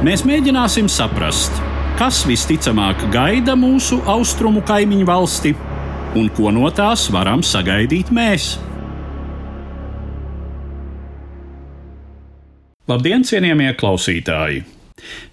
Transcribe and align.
Mēs 0.00 0.22
mēģināsim 0.24 0.86
saprast, 0.88 1.58
kas 1.98 2.22
visticamāk 2.24 3.02
gaida 3.12 3.52
mūsu 3.52 3.98
austrumu 4.08 4.62
kaimiņu 4.64 5.04
valsti 5.04 5.50
un 6.16 6.30
ko 6.32 6.48
no 6.56 6.70
tās 6.72 7.02
varam 7.12 7.42
sagaidīt 7.44 8.08
mēs. 8.08 8.54
Labdien, 12.88 13.28
cienījamie 13.28 13.74
klausītāji! 13.76 14.64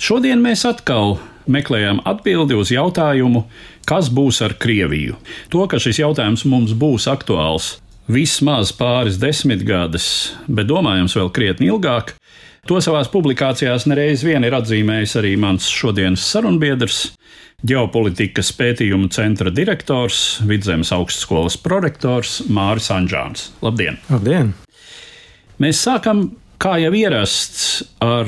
Šodien 0.03 0.43
mēs 0.43 0.67
atkal 0.67 1.15
meklējam 1.47 2.03
atbildi 2.03 2.59
uz 2.59 2.75
jautājumu, 2.75 3.45
kas 3.87 4.11
būs 4.11 4.43
ar 4.43 4.59
Krieviju. 4.59 5.15
To, 5.47 5.63
ka 5.71 5.79
šis 5.79 6.03
jautājums 6.03 6.43
mums 6.43 6.75
būs 6.75 7.07
aktuāls 7.07 7.77
vismaz 8.11 8.75
pāris 8.75 9.15
desmitgades, 9.15 10.35
bet 10.47 10.67
domājams 10.67 11.15
vēl 11.15 11.31
krietni 11.31 11.71
ilgāk, 11.71 12.17
To 12.67 12.81
savās 12.83 13.07
publikācijās 13.07 13.85
nereiz 13.87 14.25
vien 14.27 14.43
ir 14.43 14.51
atzīmējis 14.57 15.13
arī 15.21 15.29
mans 15.39 15.69
šodienas 15.71 16.25
sarunbiedrs, 16.27 16.97
ģeopolitikas 17.63 18.49
pētījumu 18.57 19.07
centra 19.15 19.53
direktors, 19.55 20.41
Vidzemes 20.43 20.91
augstskolas 20.91 21.55
prorektors 21.63 22.41
Māris 22.51 22.89
Anģāns. 22.91 23.53
Labdien! 23.63 24.01
Labdien! 24.11 24.51
Mēs 25.63 25.79
sākam, 25.87 26.25
kā 26.59 26.75
jau 26.83 26.91
ierasts, 26.91 27.85
ar 28.03 28.27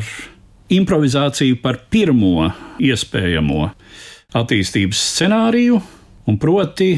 improvizāciju 0.72 1.60
par 1.60 1.82
pirmo 1.92 2.48
iespējamo 2.80 3.68
attīstības 4.40 5.04
scenāriju, 5.18 5.82
un 6.32 6.40
proti, 6.40 6.94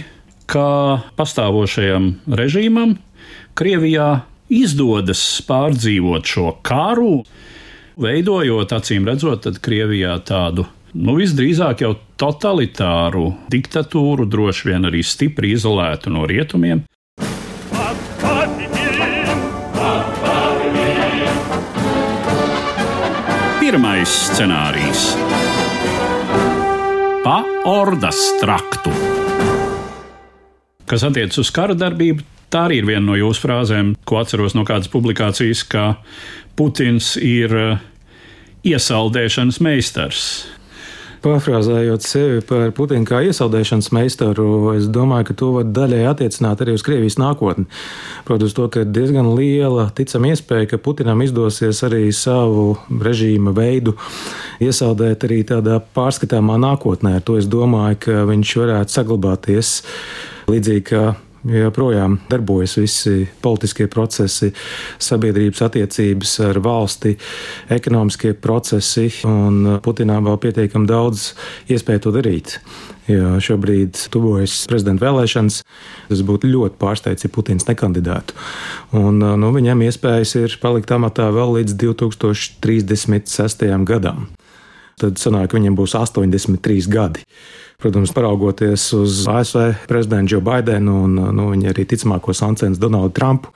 kā 0.46 0.70
pastāvošajam 1.18 2.12
režīmam 2.38 3.00
Krievijā 3.58 4.12
izdodas 4.52 5.22
pārdzīvot 5.48 6.28
šo 6.28 6.52
karu, 6.66 7.22
veidojot, 8.02 8.76
acīm 8.76 9.08
redzot, 9.08 9.48
Krievijā 9.64 10.18
tādu 10.28 10.68
nu, 10.94 11.16
visdrīzāk 11.20 11.86
jau 11.86 11.94
totalitāru 12.20 13.32
diktatūru, 13.52 14.28
droši 14.30 14.72
vien 14.72 14.90
arī 14.90 15.04
stipri 15.06 15.54
izolētu 15.56 16.12
no 16.14 16.28
rietumiem. 16.30 16.84
Pirmais 23.62 24.12
scenārijs- 24.34 25.06
pa 27.26 27.38
ordas 27.70 28.20
traktu. 28.42 28.92
Kas 30.86 31.06
attiecas 31.08 31.40
uz 31.40 31.52
kara 31.56 31.78
darbību, 31.78 32.26
Tā 32.52 32.66
arī 32.68 32.82
ir 32.82 32.88
viena 32.90 33.06
no 33.06 33.16
jūsu 33.16 33.46
frāzēm, 33.46 33.94
ko 34.04 34.18
atceros 34.20 34.58
no 34.58 34.66
kādas 34.68 34.92
publikācijas, 34.92 35.64
ka 35.72 35.94
Putins 36.60 37.14
ir 37.16 37.54
eh, 37.56 37.86
iesaldēšanas 38.68 39.62
meistars. 39.64 40.26
Pārfrāzējot 41.22 42.04
sevi 42.04 42.42
par 42.50 42.74
Putinu 42.76 43.08
kā 43.08 43.22
iesaldēšanas 43.30 43.92
meistaru, 43.96 44.50
es 44.74 44.90
domāju, 44.92 45.30
ka 45.30 45.38
to 45.38 45.54
var 45.54 45.72
daļai 45.78 46.02
attiecināt 46.10 46.66
arī 46.66 46.76
uz 46.76 46.84
Krievijas 46.84 47.20
nākotni. 47.22 47.68
Protams, 48.28 48.58
to, 48.58 48.68
ir 48.82 48.92
diezgan 49.00 49.32
liela 49.38 49.88
ticama 49.96 50.34
iespēja, 50.34 50.74
ka 50.74 50.82
Putinam 50.82 51.24
izdosies 51.24 51.80
arī 51.88 52.10
savu 52.12 52.74
režīma 52.90 53.56
veidu 53.56 53.96
iesaldēt 54.60 55.24
arī 55.30 55.44
tādā 55.48 55.80
pārskatāmā 55.96 56.60
nākotnē. 56.68 57.16
Ar 57.22 57.28
to 57.28 57.40
es 57.40 57.48
domāju, 57.48 58.02
ka 58.10 58.22
viņš 58.28 58.56
varētu 58.66 59.00
saglabāties 59.00 59.76
līdzīgi 60.52 60.88
kā 60.92 61.12
joprojām 61.48 62.20
darbojas 62.30 62.78
visi 62.78 63.26
politiskie 63.42 63.88
procesi, 63.92 64.52
sabiedrības 65.02 65.62
attiecības 65.68 66.36
ar 66.48 66.62
valsti, 66.64 67.16
ekonomiskie 67.74 68.34
procesi, 68.34 69.10
un 69.28 69.80
Putinām 69.84 70.28
vēl 70.30 70.40
pietiekami 70.46 70.90
daudz 70.90 71.32
iespēju 71.72 72.06
to 72.06 72.16
darīt. 72.20 72.58
Jo 73.10 73.40
šobrīd 73.42 73.98
tuvojas 74.14 74.54
prezidenta 74.70 75.08
vēlēšanas. 75.08 75.62
Es 76.14 76.22
būtu 76.26 76.52
ļoti 76.52 76.78
pārsteigts, 76.80 77.26
ja 77.26 77.32
Putins 77.34 77.66
nekandidētu. 77.68 78.38
Un, 79.00 79.18
nu, 79.20 79.50
viņam 79.56 79.82
iespējas 79.88 80.36
ir 80.40 80.60
palikt 80.62 80.94
amatā 80.94 81.32
vēl 81.34 81.58
līdz 81.58 81.76
2036. 81.82 83.66
gadam. 83.90 84.30
Tad 85.00 85.20
sanāk, 85.22 85.56
viņam 85.56 85.76
būs 85.78 85.96
83 85.98 86.90
gadi. 86.92 87.24
Protams, 87.82 88.12
paraugoties 88.14 88.84
uz 88.94 89.24
ASV 89.26 89.88
prezidentu 89.90 90.36
Joe 90.36 90.44
Baidenu 90.46 91.00
un 91.08 91.16
nu, 91.34 91.48
viņa 91.50 91.72
arī 91.72 91.88
ticamāko 91.90 92.36
sancens 92.38 92.78
Donaldu 92.78 93.16
Trumpu, 93.18 93.50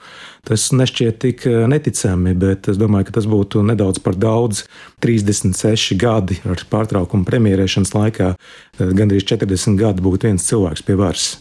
tas 0.47 0.66
nešķiet 0.73 1.19
tik 1.22 1.46
eh, 1.46 1.68
neticami, 1.69 2.34
bet 2.34 2.72
es 2.73 2.79
domāju, 2.81 3.09
ka 3.09 3.18
tas 3.19 3.29
būtu 3.29 3.62
nedaudz 3.68 4.01
par 4.01 4.18
daudz. 4.18 4.63
36 5.06 5.94
gadi 6.01 6.40
ar 6.50 6.66
pārtraukumu 6.72 7.28
premjerēšanas 7.28 7.94
laikā, 7.94 8.34
gandrīz 8.81 9.28
40 9.29 9.78
gadi 9.78 10.06
būtu 10.06 10.31
viens 10.31 10.50
cilvēks 10.50 10.85
pie 10.88 10.97
varas. 10.97 11.35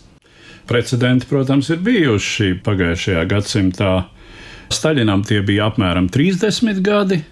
Precedenti, 0.69 1.29
protams, 1.29 1.71
ir 1.73 1.81
bijuši 1.85 2.59
pagājušajā 2.65 3.25
gadsimtā. 3.29 3.95
Staļinam 4.73 5.25
tie 5.25 5.41
bija 5.45 5.71
apmēram 5.71 6.11
30 6.13 6.85
gadi, 6.85 7.25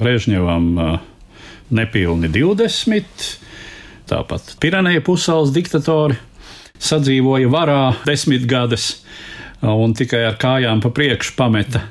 Brežņevam 0.00 0.66
eh, 0.80 0.98
nepilni 1.74 2.30
20 2.32 3.30
Tāpat 4.10 4.56
Pirenēja 4.58 5.04
pusēlas 5.06 5.52
diktatori 5.54 6.16
sadzīvoja 6.82 7.50
varā 7.52 7.80
desmit 8.08 8.46
gadus 8.50 9.04
un 9.62 9.94
tikai 9.94 10.24
ar 10.26 10.38
kājām 10.40 10.80
pa 10.82 10.90
priekšu 10.94 11.36
pameta. 11.38 11.84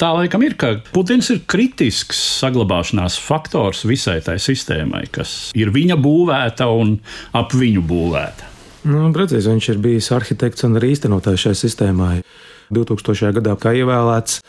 Tā 0.00 0.08
laikam 0.16 0.40
ir, 0.46 0.54
ka 0.56 0.78
Putins 0.94 1.28
ir 1.34 1.42
kritisks 1.50 2.22
saglabāšanās 2.40 3.18
faktors 3.20 3.82
visai 3.84 4.22
tai 4.24 4.38
sistēmai, 4.40 5.04
kas 5.12 5.50
ir 5.58 5.68
viņa 5.74 5.98
būvēta 6.00 6.70
un 6.72 6.94
ap 7.36 7.52
viņu 7.52 7.84
būvēta. 7.90 8.48
Nu, 8.88 9.10
precīzi, 9.14 9.50
viņš 9.52 9.68
ir 9.74 9.82
bijis 9.82 10.08
arhitekts 10.16 10.64
un 10.66 10.80
arī 10.80 10.94
īstenotājs 10.96 11.44
šai 11.44 11.54
sistēmai. 11.58 12.14
2000. 12.72 13.34
gadā, 13.36 13.58
kā 13.60 13.74
ievēlēts, 13.76 14.40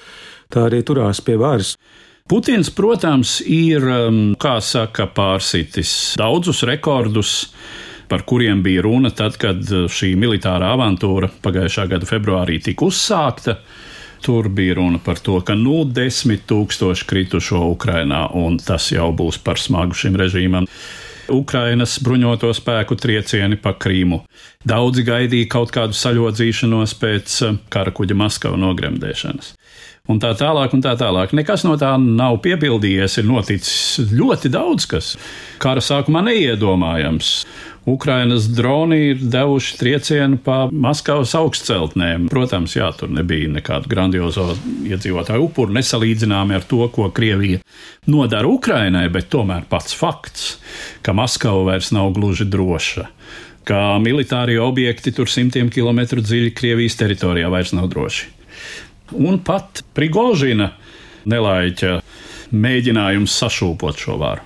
tā 0.54 0.70
arī 0.70 0.80
turās 0.88 1.20
pie 1.22 1.36
varas. 1.42 1.76
Putins, 2.24 2.70
protams, 2.72 3.42
ir, 3.44 3.84
um, 3.84 4.20
kā 4.40 4.56
saka, 4.64 5.10
pārsitis 5.12 6.14
daudzus 6.16 6.62
rekordus 6.64 7.34
par 8.08 8.24
kuriem 8.24 8.62
bija 8.64 8.86
runa 8.86 9.10
tad, 9.12 9.36
kad 9.42 9.60
uh, 9.68 9.90
šī 9.92 10.14
militārā 10.16 10.70
avantūra 10.72 11.28
pagājušā 11.44 11.84
gada 11.92 12.08
februārī 12.08 12.62
tika 12.64 12.88
uzsākta. 12.88 13.58
Tur 14.24 14.48
bija 14.48 14.78
runa 14.80 15.02
par 15.04 15.20
to, 15.20 15.42
ka 15.44 15.58
nu 15.60 15.82
desmit 15.84 16.46
tūkstoši 16.48 17.10
kritušo 17.10 17.60
Ukrainā, 17.74 18.30
un 18.40 18.56
tas 18.56 18.88
jau 18.96 19.10
būs 19.12 19.42
par 19.44 19.60
smagu 19.60 19.98
šim 20.00 20.16
režīmam. 20.16 20.70
Ukrainas 21.34 21.98
bruņoto 22.04 22.54
spēku 22.56 22.96
triecieni 23.04 23.60
pa 23.60 23.76
Krīmu. 23.76 24.22
Daudzi 24.64 25.04
gaidīja 25.04 25.52
kaut 25.52 25.76
kādu 25.76 26.00
saļodzīšanos 26.00 26.96
pēc 27.04 27.38
uh, 27.50 27.60
kara 27.68 27.92
kuģa 27.92 28.16
Maskavas 28.24 28.64
nogremdēšanas 28.64 29.58
un 30.12 30.18
tā 30.20 30.34
tālāk, 30.36 30.74
un 30.76 30.82
tā 30.84 30.98
tālāk. 31.00 31.32
Nekas 31.32 31.62
no 31.64 31.78
tā 31.80 31.94
nav 31.96 32.42
piepildījies, 32.44 33.22
ir 33.22 33.28
noticis 33.30 34.10
ļoti 34.12 34.50
daudz 34.52 34.88
kas. 34.92 35.14
Kara 35.64 35.80
sākumā 35.80 36.26
neiedomājams. 36.28 37.30
Ukrainas 37.88 38.50
droni 38.52 38.98
ir 39.14 39.22
devuši 39.32 39.78
triecienu 39.80 40.42
pa 40.44 40.66
Maskavas 40.68 41.32
augstceltnēm. 41.40 42.28
Protams, 42.32 42.76
jā, 42.76 42.90
tur 43.00 43.16
nebija 43.16 43.54
nekādu 43.56 43.88
grandiozo 43.96 44.50
iedzīvotāju 44.92 45.48
upuru, 45.48 45.78
nesalīdzināmi 45.80 46.60
ar 46.60 46.68
to, 46.68 46.84
ko 46.92 47.08
Krievija 47.16 47.64
nodara 48.12 48.52
Ukrainai, 48.52 49.08
bet 49.08 49.32
tomēr 49.32 49.64
pats 49.72 49.96
fakts, 49.96 50.58
ka 51.00 51.16
Maskava 51.16 51.64
vairs 51.72 51.96
nav 51.96 52.12
gluži 52.20 52.52
droša 52.52 53.08
ka 53.64 53.96
militārie 54.04 54.60
objekti 54.60 55.16
tur 55.16 55.32
simtiem 55.32 55.72
kilometru 55.72 56.20
dziļi 56.20 56.52
Krievijas 56.52 57.00
teritorijā 57.00 57.48
vairs 57.48 57.72
nav 57.72 57.88
droši 57.96 58.43
un 59.14 59.40
pat 59.46 59.84
Prigožina 59.96 60.72
nelaiķa 61.30 62.00
mēģinājums 62.54 63.38
sašūpot 63.44 64.02
šo 64.06 64.18
varu. 64.22 64.44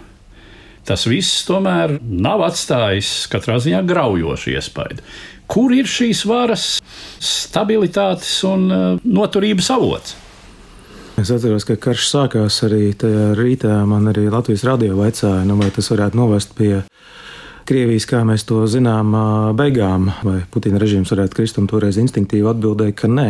Tas 0.88 1.04
viss 1.10 1.44
tomēr 1.48 1.98
nav 2.02 2.46
atstājis 2.48 3.28
katrā 3.32 3.58
ziņā 3.60 3.82
graujošu 3.88 4.54
iespaidu. 4.54 5.04
Kur 5.48 5.74
ir 5.76 5.88
šīs 5.88 6.24
varas 6.28 6.78
stabilitātes 7.24 8.32
un 8.48 8.66
uh, 8.72 8.86
noturības 9.04 9.70
avots? 9.76 10.16
Es 11.18 11.32
atceros, 11.34 11.64
ka 11.66 11.74
karš 11.82 12.04
sākās 12.12 12.60
arī 12.68 12.92
tajā 12.94 13.32
rītā. 13.40 13.74
Man 13.90 14.06
arī 14.12 14.28
Latvijas 14.30 14.62
radio 14.68 15.00
vaicāja, 15.00 15.48
nu, 15.50 15.56
vai 15.58 15.72
tas 15.74 15.90
varētu 15.90 16.20
novest 16.20 16.54
pie 16.54 16.84
Krievijas, 17.68 18.06
kā 18.08 18.20
mēs 18.24 18.46
to 18.48 18.62
zinām, 18.70 19.16
beigām, 19.58 20.12
vai 20.24 20.38
Putina 20.54 20.78
režīms 20.80 21.10
varētu 21.12 21.36
krist, 21.36 21.58
un 21.60 21.66
toreiz 21.68 21.98
instinktīvi 22.00 22.48
atbildēja, 22.54 22.96
ka 23.02 23.10
nē. 23.12 23.26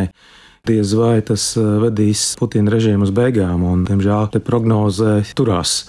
Diez 0.67 0.91
vai 0.97 1.21
tas 1.23 1.53
vedīs 1.55 2.33
Putina 2.39 2.73
režīmu 2.73 3.07
uz 3.07 3.11
beigām, 3.15 3.63
un, 3.63 3.85
diemžēl, 3.87 4.31
te 4.33 4.41
prognozē 4.43 5.21
turās 5.37 5.83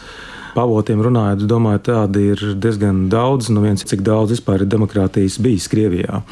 pavotiem 0.59 1.01
runājot, 1.05 1.45
domāju, 1.49 1.81
tādi 1.89 2.25
ir 2.33 2.43
diezgan 2.59 3.07
daudz. 3.13 3.51
Nu, 3.53 3.63
viens, 3.65 3.85
cik 3.87 4.03
daudz 4.07 4.35
vispār 4.35 4.65
ir 4.65 4.71
demokrātijas 4.71 5.39
bijis 5.43 5.69
Krievijā. 5.71 6.23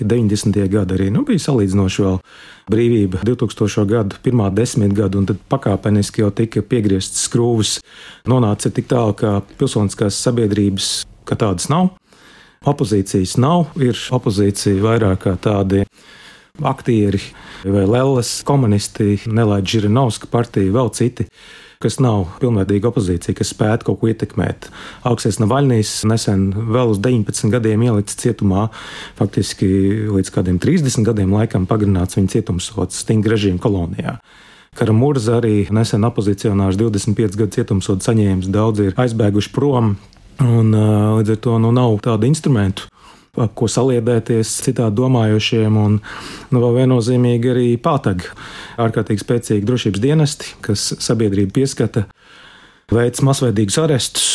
90. 0.00 0.58
gadi 0.72 0.96
arī 0.98 1.08
nu, 1.14 1.24
bija 1.26 1.42
salīdzinoši 1.46 2.04
vēl 2.06 2.18
brīvība 2.72 3.22
2000. 3.26 3.86
gadu, 3.90 4.20
pirmā 4.22 4.50
desmitgada, 4.54 5.18
un 5.18 5.26
tad 5.30 5.40
pakāpeniski 5.50 6.22
jau 6.22 6.30
tika 6.34 6.62
piegrieztas 6.62 7.26
skrūves. 7.26 7.76
Nonāca 8.30 8.70
tik 8.70 8.90
tālu, 8.92 9.16
ka 9.18 9.40
pilsoniskās 9.58 10.20
sabiedrības 10.26 10.92
kā 11.28 11.38
tādas 11.38 11.70
nav. 11.72 11.94
Opozīcijas 12.68 13.34
nav, 13.42 13.72
ir 13.82 13.98
opozīcija 14.14 14.82
vairāk 14.84 15.24
kā 15.24 15.34
tādi 15.42 15.82
aktieri 16.60 17.20
vai 17.64 17.86
lelles, 17.86 18.42
komunisti, 18.44 19.16
Nelaida 19.26 19.68
Žirinovska 19.68 20.28
partija, 20.30 20.72
vēl 20.72 20.90
citi 20.92 21.28
kas 21.82 21.96
nav 21.98 22.36
pilnvērtīga 22.38 22.92
opozīcija, 22.92 23.34
kas 23.34 23.50
spētu 23.50 23.88
kaut 23.88 23.98
ko 23.98 24.10
ietekmēt. 24.12 24.68
Augstais 25.08 25.40
Navaļnijas 25.42 26.04
nesen 26.06 26.44
vēl 26.54 26.92
uz 26.94 27.00
19 27.02 27.50
gadiem 27.50 27.82
ielicis 27.88 28.20
cietumā, 28.20 28.68
faktiski 29.18 29.66
līdz 30.12 30.30
kādiem 30.34 30.60
30 30.62 31.02
gadiem 31.08 31.34
laikam 31.34 31.66
pagarināts 31.66 32.18
viņa 32.18 32.36
cietumsots 32.36 33.02
stingri 33.02 33.34
režīmu 33.34 33.58
kolonijā. 33.62 34.20
Karamurza 34.78 35.40
arī 35.40 35.66
nesen 35.74 36.06
opozicionārs 36.06 36.78
25 36.80 37.34
gadu 37.36 37.58
cietumsodu 37.58 38.06
saņēmis, 38.06 38.52
daudzi 38.52 38.88
ir 38.88 39.02
aizbēguši 39.02 39.52
prom. 39.52 39.96
Un, 40.42 40.72
līdz 40.72 41.34
ar 41.34 41.42
to 41.44 41.58
nu, 41.60 41.74
nav 41.74 41.98
tādu 42.02 42.30
instrumentu, 42.30 42.86
ko 43.32 43.64
saliedēties 43.64 44.48
citādi 44.60 44.98
domājošiem, 44.98 45.76
un 45.80 45.94
nu, 46.52 46.58
vēl 46.60 46.74
viennozīmīgi 46.82 47.48
arī 47.48 47.68
pātag 47.80 48.26
ārkārtīgi 48.84 49.24
spēcīgi 49.24 49.64
drošības 49.70 50.02
dienesti, 50.04 50.50
kas 50.60 50.82
sabiedrību 51.00 51.54
pieskata, 51.56 52.02
veids 52.92 53.24
masveidīgus 53.24 53.80
arestus. 53.80 54.26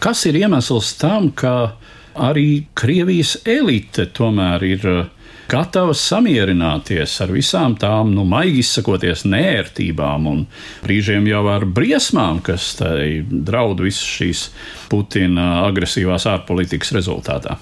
Kas 0.00 0.24
ir 0.24 0.40
iemesls 0.40 0.94
tam, 0.96 1.28
ka 1.36 1.74
arī 2.16 2.64
Krievijas 2.72 3.34
elite 3.44 4.08
tomēr 4.16 4.64
ir 4.64 4.88
uh, 4.88 5.04
gatava 5.52 5.92
samierināties 5.92 7.20
ar 7.28 7.36
visām 7.36 7.76
tām, 7.76 8.16
nu, 8.16 8.24
maigi 8.24 8.64
izsakoties, 8.64 9.28
nērtībām 9.28 10.32
un 10.32 10.44
brīžiem 10.80 11.28
jau 11.28 11.44
ar 11.52 11.68
briesmām, 11.68 12.40
kas 12.40 12.72
tai 12.80 13.20
draud 13.28 13.84
visas 13.84 14.08
šīs 14.16 14.48
Putina 14.88 15.66
agresīvās 15.68 16.24
ārpolitikas 16.32 16.96
rezultātā. 16.96 17.60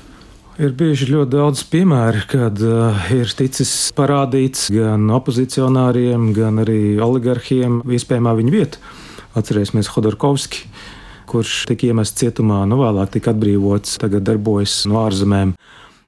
Ir 0.54 0.70
bijuši 0.70 1.08
ļoti 1.10 1.32
daudz 1.32 1.64
piemēru, 1.66 2.20
kad 2.30 2.60
uh, 2.62 3.06
ir 3.10 3.32
ticis 3.34 3.70
parādīts 3.96 4.68
gan 4.70 5.08
opozicionāriem, 5.10 6.28
gan 6.36 6.60
arī 6.62 6.94
oligarhiem 7.02 7.80
iespējamā 7.90 8.36
viņa 8.38 8.52
vieta. 8.54 8.78
Atcerēsimies 9.34 9.90
Hodorkovski, 9.90 10.68
kurš 11.26 11.64
tika 11.72 11.88
iemests 11.88 12.22
cietumā, 12.22 12.60
nu 12.70 12.78
vēlāk 12.84 13.16
tika 13.16 13.32
atbrīvots, 13.34 13.96
tagad 13.98 14.22
darbojas 14.28 14.84
no 14.86 15.00
ārzemēm. 15.02 15.56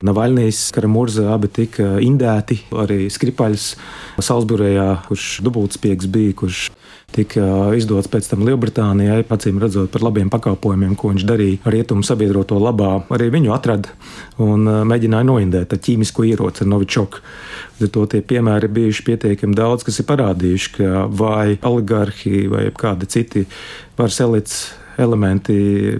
Navaļnijas, 0.07 0.63
Karamurza 0.77 1.27
abi 1.35 1.51
tika 1.51 1.97
indēti, 2.05 2.61
arī 2.71 3.09
Skripaļs 3.11 3.67
Salzburējā, 4.23 4.91
kurš 5.09 5.41
dubultspiegs 5.43 6.07
bija, 6.07 6.39
kurš 6.39 6.69
tika 7.15 7.73
izdots 7.77 8.09
pēc 8.11 8.29
tam 8.31 8.45
Lielbritānijai, 8.47 9.23
acīm 9.33 9.61
redzot 9.63 9.91
par 9.93 10.05
labiem 10.05 10.31
pakalpojumiem, 10.33 10.97
ko 10.99 11.13
viņš 11.13 11.27
darīja 11.29 11.73
rietumu 11.73 12.05
sabiedroto 12.07 12.59
labā. 12.61 12.93
Arī 13.15 13.29
viņu 13.35 13.55
atrada 13.55 13.93
un 14.43 14.67
uh, 14.67 14.81
mēģināja 14.89 15.29
noindēt 15.29 15.77
ar 15.77 15.83
ķīmisko 15.87 16.27
ieroci 16.29 16.65
ar 16.65 16.71
Novičoku. 16.73 17.23
To 17.93 18.07
tie 18.11 18.23
piemēri 18.25 18.71
bijuši 18.73 19.05
pietiekami 19.07 19.57
daudz, 19.57 19.85
kas 19.87 20.01
ir 20.01 20.09
parādījuši, 20.09 20.73
ka 20.79 21.07
vai 21.13 21.57
oligarhi 21.69 22.47
vai 22.53 22.67
kādi 22.77 23.09
citi 23.13 23.47
varas 23.99 24.21
elites 24.25 24.61
elementi 25.01 25.57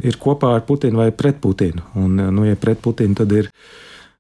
ir 0.09 0.17
kopā 0.21 0.55
ar 0.57 0.65
Putinu 0.69 1.05
vai 1.05 1.11
pret 1.13 1.41
Putinu. 1.41 1.85
Un, 1.95 2.17
uh, 2.19 2.33
nu, 2.35 2.49
ja 2.49 2.59
pret 2.61 2.83
Putinu, 2.85 3.17
tad 3.17 3.33
ir 3.37 3.53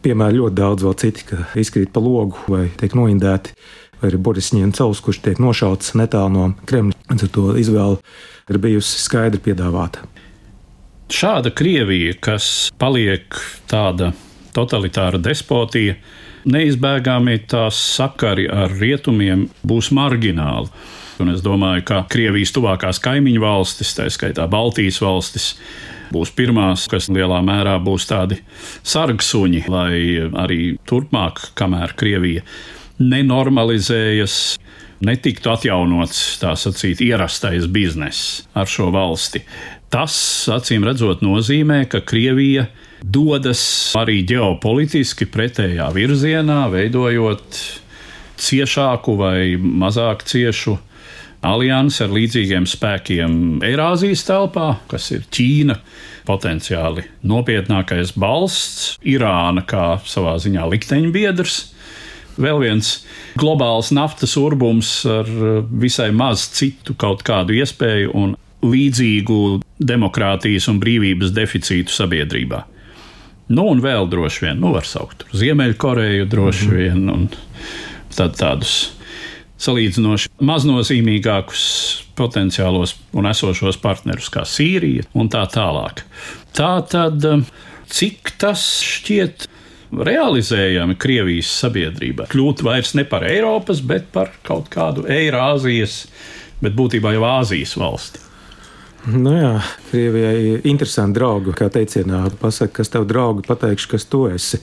piemēri 0.04 0.38
ļoti 0.38 0.56
daudz 0.56 0.84
vēl 0.86 0.96
citi, 1.00 1.24
ka 1.28 1.48
izkrīt 1.58 1.90
pa 1.92 2.02
logu 2.04 2.38
vai 2.52 2.68
tiek 2.78 2.94
noindēti 2.96 3.56
arī 4.08 4.20
Boris 4.22 4.52
Ņemcovs, 4.56 5.02
kurš 5.04 5.22
tiek 5.24 5.40
nošauts 5.42 5.94
netālu 5.98 6.32
no 6.34 6.46
Kremļa. 6.68 6.96
Tad 7.12 7.30
to 7.34 7.48
izvēle 7.58 7.98
ir 8.50 8.60
bijusi 8.62 9.00
skaidri 9.02 9.42
piedāvāta. 9.42 10.04
Šāda 11.12 11.52
Krievija, 11.54 12.16
kas 12.18 12.72
paliek 12.80 13.36
tāda 13.70 14.10
totalitāra 14.56 15.20
despotija, 15.22 15.94
neizbēgami 16.46 17.40
tās 17.50 17.78
sakari 17.96 18.46
ar 18.50 18.74
rietumiem 18.74 19.46
būs 19.66 19.92
margināli. 19.94 20.70
Un 21.22 21.30
es 21.32 21.40
domāju, 21.44 21.84
ka 21.88 22.02
Krievijas 22.12 22.52
tuvākās 22.52 23.00
kaimiņu 23.02 23.40
valstis, 23.40 23.94
tā 23.96 24.08
skaitā 24.12 24.44
Baltijas 24.50 24.98
valstis, 25.00 25.54
būs 26.12 26.32
pirmās, 26.36 26.84
kas 26.90 27.08
lielā 27.12 27.38
mērā 27.44 27.78
būs 27.82 28.06
tādi 28.10 28.40
sargsuņi, 28.86 29.62
lai 29.72 29.94
arī 30.42 30.60
turpmāk, 30.86 31.52
kamēr 31.58 31.96
Krievija 31.98 32.44
nenormalizējas, 33.02 34.56
netiktu 35.04 35.52
atjaunots 35.52 36.20
tā 36.40 36.54
sacīt 36.56 37.02
ierastais 37.04 37.68
bizness 37.68 38.46
ar 38.56 38.70
šo 38.70 38.88
valsti. 38.94 39.42
Tas, 39.92 40.16
acīm 40.50 40.86
redzot, 40.86 41.22
nozīmē, 41.24 41.84
ka 41.90 42.00
Krievija 42.04 42.66
dodas 43.04 43.60
arī 43.98 44.22
ģeopolitiski 44.26 45.28
pretējā 45.30 45.86
virzienā, 45.94 46.64
veidojot 46.72 47.60
ciešāku 48.40 49.14
vai 49.20 49.38
mazāk 49.56 50.24
ciešu 50.26 50.76
aliansi 51.46 52.02
ar 52.04 52.12
līdzīgiem 52.16 52.66
spēkiem 52.66 53.38
Eirāzijas 53.64 54.24
telpā, 54.26 54.72
kas 54.90 55.10
ir 55.14 55.26
Ķīna, 55.30 55.78
potenciāli 56.26 57.06
nopietnākais 57.28 58.16
balsts, 58.18 58.96
Irāna 59.06 59.62
kā 59.68 60.00
savā 60.08 60.34
ziņā 60.42 60.66
likteņbiedrs 60.72 61.60
vēl 62.40 62.60
viens 62.62 62.92
globāls 63.40 63.92
naftas 63.96 64.36
urbums 64.40 64.90
ar 65.08 65.28
eh, 65.28 65.60
visai 65.84 66.10
maz 66.14 66.48
citu 66.56 66.96
kaut 66.98 67.24
kādu 67.26 67.56
iespēju 67.56 68.14
un 68.16 68.34
līdzīgu 68.66 69.40
demokrātijas 69.78 70.68
un 70.72 70.80
brīvības 70.82 71.34
deficītu 71.36 71.92
sabiedrībā. 71.92 72.64
Nu, 73.52 73.68
un 73.70 73.82
vēl 73.82 74.08
droši 74.10 74.48
vien, 74.48 74.58
nu, 74.58 74.72
var 74.74 74.88
saukt 74.88 75.22
Ziemeļkoreju, 75.36 76.26
droši 76.30 76.66
mhm. 76.66 76.76
vien, 76.80 77.10
un 77.12 77.28
tad 78.16 78.34
tādus 78.40 78.74
salīdzinoši 79.62 80.32
maznozīmīgākus 80.44 81.62
potenciālos 82.16 82.96
un 83.16 83.28
esošos 83.30 83.78
partnerus, 83.80 84.28
kā 84.32 84.44
Sīrija 84.48 85.06
un 85.16 85.30
tā 85.32 85.44
tālāk. 85.52 86.02
Tā 86.56 86.72
tad, 86.90 87.24
eh, 87.24 87.44
cik 87.92 88.34
tas 88.40 88.66
šķiet 88.84 89.46
realizējami 89.92 90.96
Krievijas 91.00 91.50
sabiedrībā. 91.62 92.28
Kļūt 92.32 92.64
vairs 92.66 92.94
ne 92.98 93.06
par 93.08 93.26
Eiropas, 93.28 93.82
bet 93.84 94.10
par 94.14 94.32
kaut 94.46 94.70
kādu 94.72 95.06
Eirāzijas, 95.10 96.04
bet 96.62 96.76
būtībā 96.78 97.14
jau 97.16 97.26
Āzijas 97.28 97.76
valsti. 97.78 98.22
Nu 99.06 99.36
jā, 99.36 99.52
Krievijai 99.92 100.36
ir 100.50 100.66
interesanti 100.66 101.20
draugi, 101.20 101.54
kā 101.54 101.68
teicienā, 101.70 102.24
pasaka, 102.40 102.80
kas 102.80 102.90
tev 102.90 103.06
draugi, 103.06 103.46
pateikšu, 103.46 103.90
kas 103.92 104.06
tu 104.10 104.24
esi. 104.26 104.58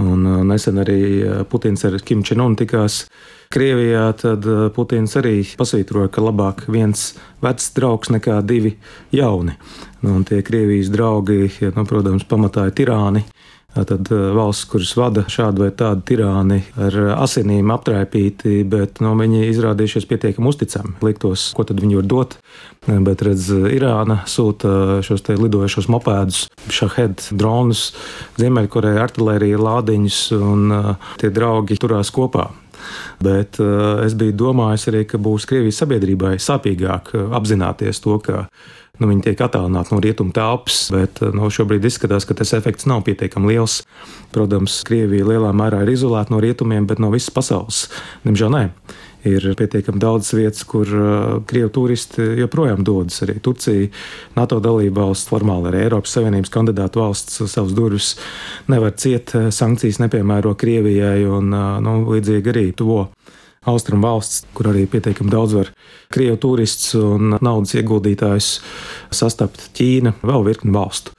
Un 0.00 0.26
uh, 0.28 0.42
nesen 0.46 0.78
arī 0.78 1.00
uh, 1.24 1.40
Putins 1.48 1.82
ar 1.88 1.96
Kim 2.06 2.20
Čenunu 2.22 2.54
tikās 2.60 3.06
Krievijā, 3.50 4.04
tad 4.20 4.44
uh, 4.46 4.68
Putins 4.74 5.16
arī 5.18 5.40
pasvītroja, 5.58 6.12
ka 6.12 6.22
labāk 6.22 6.66
viens 6.70 7.14
vecs 7.42 7.72
draugs 7.74 8.12
nekā 8.12 8.36
divi 8.46 8.76
jauni. 9.16 9.56
Nu, 10.04 10.20
un 10.20 10.28
tie 10.28 10.44
Krievijas 10.46 10.92
draugi, 10.92 11.48
nu, 11.74 11.84
protams, 11.88 12.28
pamatā 12.28 12.68
ir 12.68 12.76
tirāni, 12.76 13.24
Tad 13.74 14.08
eh, 14.10 14.22
valsts, 14.34 14.66
kuras 14.70 14.92
vada 14.98 15.22
šādu 15.30 15.64
vai 15.64 15.70
tādu 15.70 16.02
tirāni 16.10 16.58
ar 16.80 16.96
asinīm 17.22 17.70
aptraipīti, 17.70 18.64
bet 18.66 18.98
nu, 19.04 19.12
viņi 19.18 19.44
izrādījušies 19.46 20.08
pietiekami 20.10 20.50
uzticami. 20.50 20.96
Liktos, 21.06 21.50
ko 21.54 21.66
tad 21.68 21.82
viņi 21.82 22.00
var 22.00 22.08
dot. 22.10 22.36
Bet, 22.88 23.22
redz, 23.22 23.50
Irāna 23.70 24.22
sūta 24.30 25.02
šos 25.04 25.22
lidojošos 25.28 25.90
mopēdus, 25.92 26.46
šahed 26.72 27.26
dronus, 27.36 27.90
Ziemeļkoreja 28.40 29.04
artērija 29.04 29.60
lādiņus, 29.60 30.20
un 30.38 30.74
tie 31.20 31.30
draugi 31.34 31.78
turās 31.78 32.10
kopā. 32.14 32.48
Bet 33.20 33.60
uh, 33.60 34.00
es 34.06 34.14
biju 34.16 34.32
domājis 34.40 34.88
arī, 34.88 35.04
ka 35.04 35.20
būs 35.20 35.44
Krievijas 35.48 35.82
sabiedrībai 35.82 36.38
sāpīgāk 36.40 37.12
apzināties 37.36 38.00
to, 38.00 38.16
ka 38.24 38.46
nu, 39.00 39.08
viņi 39.10 39.24
tiek 39.30 39.42
attālināti 39.42 39.94
no 39.94 40.00
rietumu 40.04 40.34
telpas, 40.36 40.86
bet 40.94 41.22
nu, 41.34 41.48
šobrīd 41.52 41.86
izskatās, 41.88 42.26
ka 42.28 42.36
tas 42.38 42.52
efekts 42.56 42.88
nav 42.90 43.02
pietiekami 43.08 43.54
liels. 43.54 43.80
Protams, 44.34 44.82
Krievija 44.86 45.26
lielā 45.26 45.52
mērā 45.56 45.82
ir 45.84 45.94
izolēta 45.94 46.34
no 46.34 46.40
rietumiem, 46.42 46.86
bet 46.90 47.00
no 47.02 47.10
visas 47.12 47.32
pasaules. 47.34 47.86
Diemžēl 48.26 48.52
nē. 48.54 48.64
Ir 49.28 49.44
pietiekami 49.52 50.00
daudz 50.00 50.30
vietas, 50.32 50.62
kur 50.64 50.88
krievu 51.48 51.68
turisti 51.76 52.24
joprojām 52.40 52.80
dodas. 52.86 53.18
Arī 53.26 53.34
Turcija, 53.44 53.90
NATO 54.36 54.62
dalība 54.64 55.04
valsts, 55.04 55.28
formāli 55.28 55.68
arī 55.68 55.82
Eiropas 55.84 56.14
Savienības 56.16 56.52
kandidātu 56.54 57.02
valsts 57.02 57.42
savus 57.52 57.74
durvis 57.76 58.14
nevar 58.72 58.94
ciet, 58.96 59.34
sankcijas 59.52 60.00
nepiemēro 60.00 60.54
Krievijai 60.56 61.26
un 61.28 61.52
nu, 61.52 61.98
līdzīgi 62.14 62.54
arī 62.54 62.64
tuvo 62.76 63.10
austrumu 63.68 64.06
valsts, 64.08 64.46
kur 64.56 64.70
arī 64.70 64.86
pietiekami 64.88 65.28
daudz 65.28 65.52
var 65.58 65.70
krievu 66.08 66.38
turistus 66.40 66.94
un 66.96 67.34
naudas 67.44 67.74
ieguldītājus 67.76 68.46
sastapt 69.12 69.66
Ķīna, 69.76 70.14
vēl 70.24 70.46
virkni 70.46 70.72
valstu. 70.72 71.12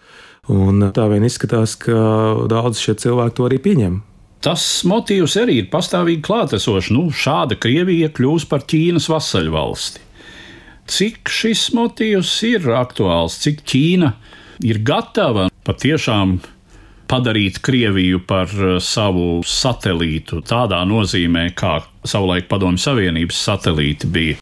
Un 0.49 0.87
tā 0.89 1.05
vien 1.11 1.21
izskatās, 1.27 1.75
ka 1.77 1.93
daudz 2.49 2.81
šie 2.81 2.95
cilvēki 3.03 3.37
to 3.37 3.45
arī 3.45 3.59
pieņem. 3.61 3.99
Tas 4.41 4.63
motīvs 4.89 5.37
arī 5.37 5.59
ir 5.61 5.67
pastāvīgi 5.69 6.23
klātesošs. 6.25 6.89
Nu, 6.95 7.11
šāda 7.13 7.59
Krievija 7.61 8.09
kļūs 8.09 8.47
par 8.49 8.65
Ķīnas 8.65 9.05
vasaļvalsti. 9.13 10.01
Cik 10.89 11.29
šis 11.29 11.67
motīvs 11.77 12.33
ir 12.49 12.65
aktuāls, 12.73 13.37
cik 13.43 13.61
Ķīna 13.69 14.15
ir 14.65 14.81
gatava 14.81 15.45
patiešām 15.69 16.39
padarīt 17.11 17.59
Krieviju 17.63 18.21
par 18.27 18.51
uh, 18.55 18.77
savu 18.83 19.41
satelītu, 19.47 20.41
tādā 20.47 20.79
nozīmē, 20.87 21.49
kā 21.57 21.79
savulaik 22.07 22.47
Padomju 22.51 22.81
Savienības 22.81 23.43
satelīti 23.49 24.09
bija 24.11 24.39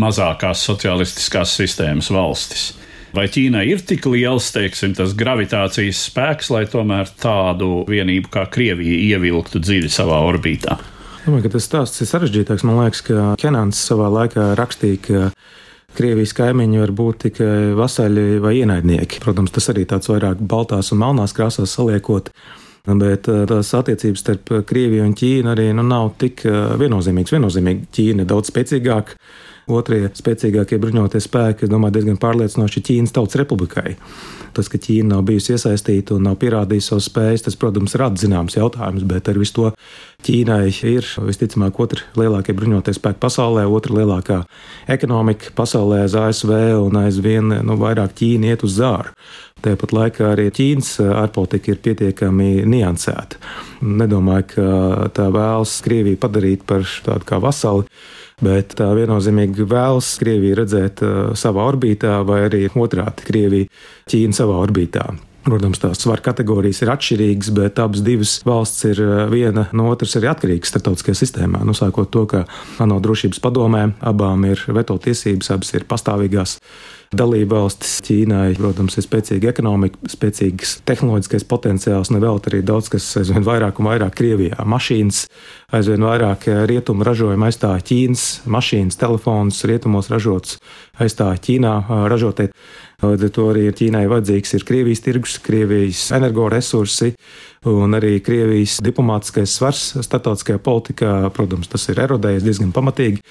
mazākās 0.00 0.62
socialistiskās 0.68 1.56
sistēmas 1.56 2.10
valstis. 2.12 2.70
Vai 3.16 3.26
Ķīnai 3.26 3.64
ir 3.66 3.80
tik 3.82 4.04
liels, 4.06 4.52
teiksim, 4.54 4.92
tas 4.94 5.16
gravitācijas 5.18 6.04
spēks, 6.06 6.52
lai 6.54 6.62
tomēr 6.70 7.10
tādu 7.18 7.80
vienību 7.88 8.30
kā 8.30 8.44
Krievija 8.52 9.16
ievilktu 9.16 9.58
dziļi 9.64 9.90
savā 9.90 10.20
orbītā? 10.28 10.78
Domāju, 11.24 11.48
ka 11.48 11.56
tas 11.56 11.66
stāsts 11.66 12.04
ir 12.04 12.08
sarežģītāks. 12.08 12.62
Man 12.68 12.78
liekas, 12.80 13.02
ka 13.04 13.32
Kenāns 13.40 13.80
savā 13.90 14.06
laikā 14.14 14.52
rakstīja, 14.58 15.00
ka 15.04 15.24
Krievijas 15.98 16.32
kaimiņi 16.38 16.80
var 16.80 16.92
būt 16.96 17.20
tikai 17.26 17.74
vasaļi 17.78 18.40
vai 18.42 18.54
ienaidnieki. 18.60 19.20
Protams, 19.24 19.52
tas 19.54 19.70
arī 19.72 19.86
tāds 19.90 20.10
vairāk 20.10 20.40
baltās 20.40 20.92
un 20.94 21.00
melnās 21.02 21.34
krāsās 21.36 21.74
saliekot. 21.76 22.30
Bet 22.86 23.28
eh, 23.28 23.42
tās 23.50 23.74
attiecības 23.76 24.22
starp 24.24 24.52
Krieviju 24.68 25.04
un 25.04 25.14
Ķīnu 25.18 25.52
arī 25.52 25.68
nu, 25.76 25.84
nav 25.86 26.14
tik 26.20 26.46
eh, 26.48 26.58
viennozīmīgas. 26.80 27.34
Viennozīmīgi 27.36 27.88
Ķīna 27.96 28.24
ir 28.24 28.30
daudz 28.30 28.52
spēcīgāka. 28.52 29.18
Otrie 29.70 30.08
spēcīgākie 30.16 30.80
bruņotie 30.82 31.20
spēki, 31.22 31.66
es 31.66 31.72
domāju, 31.72 31.98
diezgan 31.98 32.18
pārliecinoši 32.20 32.82
Ķīnas 32.88 33.14
Tautas 33.14 33.38
Republikai. 33.40 33.94
Tas, 34.56 34.66
ka 34.66 34.80
Ķīna 34.82 35.12
nav 35.12 35.22
bijusi 35.28 35.54
iesaistīta 35.54 36.16
un 36.16 36.24
nav 36.26 36.38
pierādījusi 36.42 36.90
savas 36.90 37.06
spējas, 37.06 37.44
tas, 37.46 37.56
protams, 37.60 37.94
rada 38.00 38.18
zināmas 38.18 38.56
jautājumus, 38.58 39.06
bet 39.06 39.30
ar 39.30 39.38
visu 39.38 39.54
to 39.56 39.68
Ķīnai 40.26 40.64
ir 40.90 41.06
visticamāk 41.24 41.78
otra 41.80 42.02
lielākie 42.18 42.54
bruņotie 42.58 42.96
spēki 42.96 43.22
pasaulē, 43.22 43.64
otra 43.70 44.00
lielākā 44.00 44.40
ekonomika 44.90 45.54
pasaulē 45.56 46.02
aiz 46.04 46.16
ASV 46.18 46.50
un 46.80 46.98
aizvien 47.04 47.54
nu, 47.62 47.78
vairāk 47.80 48.16
Ķīna 48.18 48.50
iet 48.50 48.66
uz 48.66 48.74
zāru. 48.80 49.14
Tāpat 49.64 49.94
laikā 49.94 50.32
arī 50.34 50.48
Ķīnas 50.56 50.96
ārpolitika 51.22 51.74
ir 51.74 51.82
pietiekami 51.84 52.64
niansēta. 52.68 53.38
Nedomāju, 53.84 54.48
ka 54.54 55.10
tā 55.16 55.28
vēlas 55.32 55.78
Krieviju 55.84 56.20
padarīt 56.20 56.66
par 56.68 56.84
tādu 57.06 57.28
kā 57.28 57.38
vasali 57.40 57.86
bet 58.44 58.76
tā 58.78 58.90
viennozīmīgi 58.96 59.66
vēlas 59.70 60.12
Krieviju 60.20 60.60
redzēt 60.62 61.02
uh, 61.06 61.16
savā 61.38 61.66
orbītā, 61.72 62.20
vai 62.26 62.44
arī 62.48 62.66
otrādi 62.70 63.26
Krieviju 63.26 63.70
Ķīnu 64.10 64.36
savā 64.36 64.60
orbītā. 64.64 65.08
Protams, 65.40 65.80
tās 65.80 66.02
svaru 66.02 66.20
kategorijas 66.20 66.82
ir 66.84 66.90
atšķirīgas, 66.92 67.48
bet 67.56 67.78
abas 67.80 68.02
divas 68.04 68.34
valsts 68.44 68.84
ir 68.90 69.00
uh, 69.04 69.24
viena 69.32 69.68
no 69.76 69.88
otras 69.92 70.18
arī 70.20 70.28
atkarīgas 70.32 70.74
starptautiskajā 70.74 71.16
sistēmā. 71.22 71.62
Nu, 71.64 71.72
sākot 71.76 72.12
to, 72.12 72.26
ka 72.28 72.44
ANO 72.84 73.00
drošības 73.00 73.40
padomē 73.40 73.86
abām 74.04 74.44
ir 74.50 74.62
veto 74.76 74.98
tiesības, 75.00 75.52
abas 75.56 75.72
ir 75.78 75.88
pastāvīgās 75.88 76.58
dalība 77.10 77.58
valstis. 77.58 77.96
Ķīnai, 78.06 78.54
protams, 78.58 78.94
ir 78.98 79.04
spēcīga 79.06 79.50
ekonomika, 79.50 79.98
spēcīgs 80.12 80.76
tehnoloģiskais 80.86 81.46
potenciāls, 81.50 82.12
nevēl 82.14 82.38
arī 82.50 82.60
daudz 82.66 82.90
kas 82.92 83.08
aizvien 83.18 83.46
vairāk 83.46 83.80
un 83.82 83.88
vairāk 83.90 84.14
Krievijā. 84.20 84.60
Mašīnas 84.62 85.24
aizvien 85.74 86.06
vairāk 86.06 86.46
rietumu 86.70 87.06
ražojumu 87.06 87.48
aizstāja 87.48 87.82
Ķīnas 87.90 88.26
mašīnas, 88.50 88.98
telefonus, 89.00 89.64
rietumos 89.66 90.10
ražots 90.12 90.60
aizstāja 91.02 91.42
Ķīnā 91.42 91.74
ražotie. 92.10 92.50
Arī 93.00 93.70
Ķīnai 93.72 94.04
vajadzīgs 94.10 94.54
ir 94.58 94.64
Krievijas 94.68 95.00
tirgus, 95.04 95.38
Krievijas 95.40 96.02
energoresursi 96.12 97.14
un 97.70 97.96
arī 97.96 98.18
Krievijas 98.24 98.78
diplomātiskais 98.84 99.54
svars 99.56 99.82
starptautiskajā 100.04 100.60
politikā. 100.64 101.14
Protams, 101.32 101.70
tas 101.72 101.88
ir 101.88 102.00
erodējis 102.04 102.44
diezgan 102.44 102.74
pamatīgi, 102.76 103.22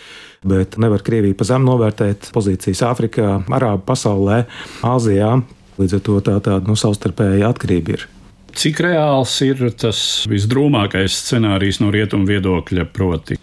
bet 0.49 0.79
nevar 0.81 1.05
Krieviju 1.05 1.37
pa 1.37 1.47
zemu 1.51 1.69
novērtēt 1.69 2.31
pozīcijas 2.33 2.81
Āfrikā, 2.89 3.35
Arābu 3.45 3.85
pasaulē, 3.89 4.43
Āzijā. 4.85 5.35
Līdz 5.79 5.99
ar 5.99 6.05
to 6.07 6.17
tā 6.25 6.39
tāda 6.43 6.65
nu, 6.67 6.75
savstarpēja 6.75 7.53
atkarība 7.53 7.95
ir. 7.95 8.07
Cik 8.59 8.81
reāls 8.83 9.35
ir 9.45 9.61
tas 9.77 9.99
visdrūmākais 10.27 11.13
scenārijs 11.21 11.77
no 11.83 11.91
rietumu 11.93 12.25
viedokļa, 12.27 12.87
proti, 12.91 13.37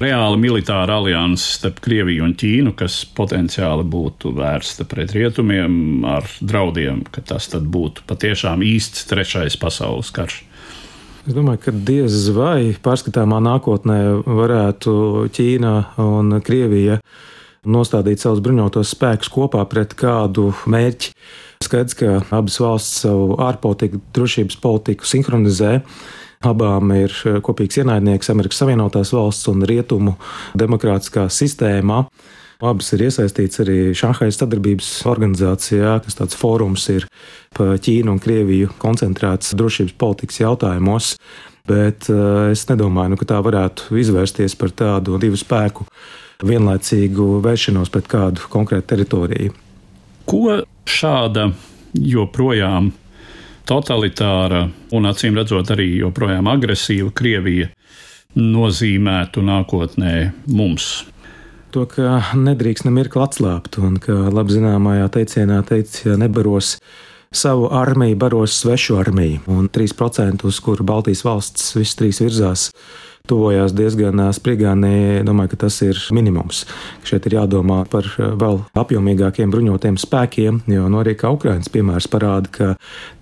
reāla 0.00 0.38
militāra 0.40 0.96
alianse 1.00 1.58
starp 1.58 1.82
Krieviju 1.84 2.24
un 2.24 2.36
Ķīnu, 2.38 2.72
kas 2.78 3.02
potenciāli 3.16 3.84
būtu 3.88 4.32
vērsta 4.36 4.86
pret 4.88 5.12
rietumiem 5.16 6.06
ar 6.08 6.28
draudiem, 6.40 7.02
ka 7.10 7.24
tas 7.32 7.50
būtu 7.52 8.06
patiešām 8.08 8.64
īsts 8.64 9.04
trešais 9.10 9.58
pasaules 9.60 10.12
karš. 10.14 10.42
Es 11.22 11.36
domāju, 11.36 11.60
ka 11.62 11.72
diez 11.86 12.24
vai 12.34 12.72
pārskatāmā 12.82 13.38
nākotnē 13.44 13.98
varētu 14.26 14.94
Ķīna 15.30 15.74
un 16.02 16.40
Krievija 16.42 16.98
nostādīt 17.62 18.18
savus 18.18 18.42
bruņotos 18.42 18.90
spēkus 18.96 19.30
kopā 19.30 19.62
pret 19.70 19.94
kādu 19.94 20.48
mērķi. 20.66 21.12
Skaidrs, 21.62 21.94
ka 21.94 22.16
abas 22.34 22.58
valsts 22.58 23.04
savu 23.04 23.36
ārpolitiku, 23.38 24.00
drošības 24.16 24.58
politiku 24.64 25.06
sinhronizē. 25.06 25.76
Abām 26.42 26.90
ir 26.96 27.12
eh, 27.28 27.38
kopīgs 27.44 27.78
ienaidnieks 27.82 28.32
Amerikas 28.32 28.62
Savienotās 28.62 29.12
valsts 29.14 29.50
un 29.52 29.62
Rietumu 29.68 30.16
demokrātiskā 30.58 31.28
sistēmā. 31.30 32.02
Abas 32.62 32.92
ir 32.94 33.02
iesaistīts 33.08 33.58
arī 33.62 33.76
Šanhajas 33.98 34.38
sadarbības 34.38 34.90
organizācijā, 35.10 35.96
kas 36.04 36.18
tāds 36.18 36.38
fórums 36.38 36.84
ir 36.94 37.08
par 37.56 37.74
Ķīnu 37.82 38.14
un 38.14 38.20
Krieviju 38.22 38.70
koncentrēts 38.82 39.56
drošības 39.58 39.96
politikas 39.98 40.38
jautājumos. 40.44 41.16
Bet 41.66 42.06
uh, 42.10 42.52
es 42.54 42.62
nedomāju, 42.70 43.12
nu, 43.12 43.18
ka 43.18 43.26
tā 43.34 43.40
varētu 43.42 43.98
izvērsties 43.98 44.54
par 44.58 44.70
tādu 44.78 45.18
divu 45.22 45.38
spēku 45.38 45.86
vienlaicīgu 46.46 47.42
vēršanos 47.42 47.90
pret 47.94 48.08
kādu 48.10 48.46
konkrētu 48.50 48.88
teritoriju. 48.94 49.54
Ko 50.26 50.60
šāda 50.86 51.48
joprojām 51.98 52.92
totalitāra 53.68 54.66
un 54.92 55.08
acīm 55.08 55.38
redzot 55.38 55.70
arī 55.74 55.88
joprojām 56.00 56.50
agresīva 56.50 57.12
Krievija 57.14 57.70
nozīmētu 58.38 59.44
nākotnē 59.44 60.14
mums. 60.52 60.90
To, 61.72 61.86
ka 61.88 62.18
nedrīkst 62.36 62.84
nemirkli 62.84 63.22
atslābt, 63.24 63.78
un 63.80 63.96
ka 64.02 64.12
labi 64.32 64.58
zināmajā 64.58 65.08
teicienā 65.14 65.62
teica, 65.68 66.10
ja 66.10 66.18
nebaros 66.20 66.74
savu 67.32 67.70
armiju, 67.72 68.18
baros 68.20 68.58
svešu 68.60 68.98
armiju, 69.00 69.40
un 69.48 69.70
3%, 69.72 70.44
uz 70.44 70.60
kuru 70.60 70.84
Baltijas 70.84 71.24
valsts 71.24 71.72
visas 71.78 71.96
trīs 71.96 72.20
virzās, 72.20 72.66
tuvojās 73.28 73.74
diezgan 73.76 74.20
sprigāni. 74.34 75.22
Domāju, 75.26 75.52
ka 75.52 75.60
tas 75.64 75.78
ir 75.86 75.98
minimums. 76.14 76.64
Šeit 77.06 77.26
ir 77.28 77.38
jādomā 77.38 77.82
par 77.90 78.08
vēl 78.18 78.62
apjomīgākiem 78.78 79.52
bruņotiem 79.52 79.98
spēkiem, 80.00 80.62
jo 80.70 80.86
no 80.86 80.96
nu, 80.96 81.02
arī 81.02 81.14
kā 81.18 81.30
Ukraiņas 81.34 81.72
piemērs 81.72 82.10
parāda, 82.12 82.52
ka 82.52 82.70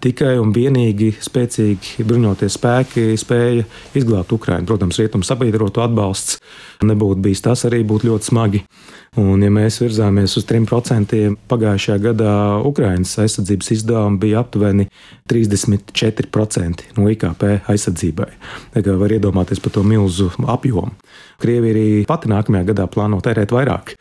tikai 0.04 0.36
un 0.40 0.54
vienīgi 0.56 1.12
spēcīgi 1.20 2.06
bruņotie 2.08 2.50
spēki 2.52 3.06
spēja 3.20 3.66
izglābt 3.98 4.32
Ukraiņu. 4.36 4.68
Protams, 4.70 5.00
rietumu 5.02 5.26
sabiedrotu 5.26 5.84
atbalsts 5.84 6.40
nebūtu 6.86 7.20
bijis 7.24 7.44
tas 7.44 7.66
arī 7.68 7.82
būtu 7.86 8.10
ļoti 8.10 8.30
smagi. 8.30 8.64
Un, 9.18 9.42
ja 9.42 9.50
mēs 9.50 9.80
virzāmies 9.82 10.36
uz 10.38 10.44
3%, 10.46 11.16
pagājušajā 11.50 11.96
gadā 12.04 12.34
Ukraiņas 12.68 13.16
aizsardzības 13.24 13.72
izdevumi 13.74 14.20
bija 14.22 14.44
aptuveni 14.44 14.86
34% 15.30 16.94
no 16.94 17.08
IKP 17.10 17.46
aizsardzībai. 17.72 18.28
Tā 18.76 18.84
kā 18.86 18.94
var 19.00 19.14
iedomāties 19.16 19.62
par 19.62 19.74
to 19.74 19.82
milzu 19.90 20.30
apjomu. 20.50 20.94
Krievija 21.40 21.74
arī 21.74 21.86
pati 22.08 22.30
nākamajā 22.30 22.70
gadā 22.72 22.86
plāno 22.90 23.20
tērēt 23.24 23.54
vairāk. 23.56 23.94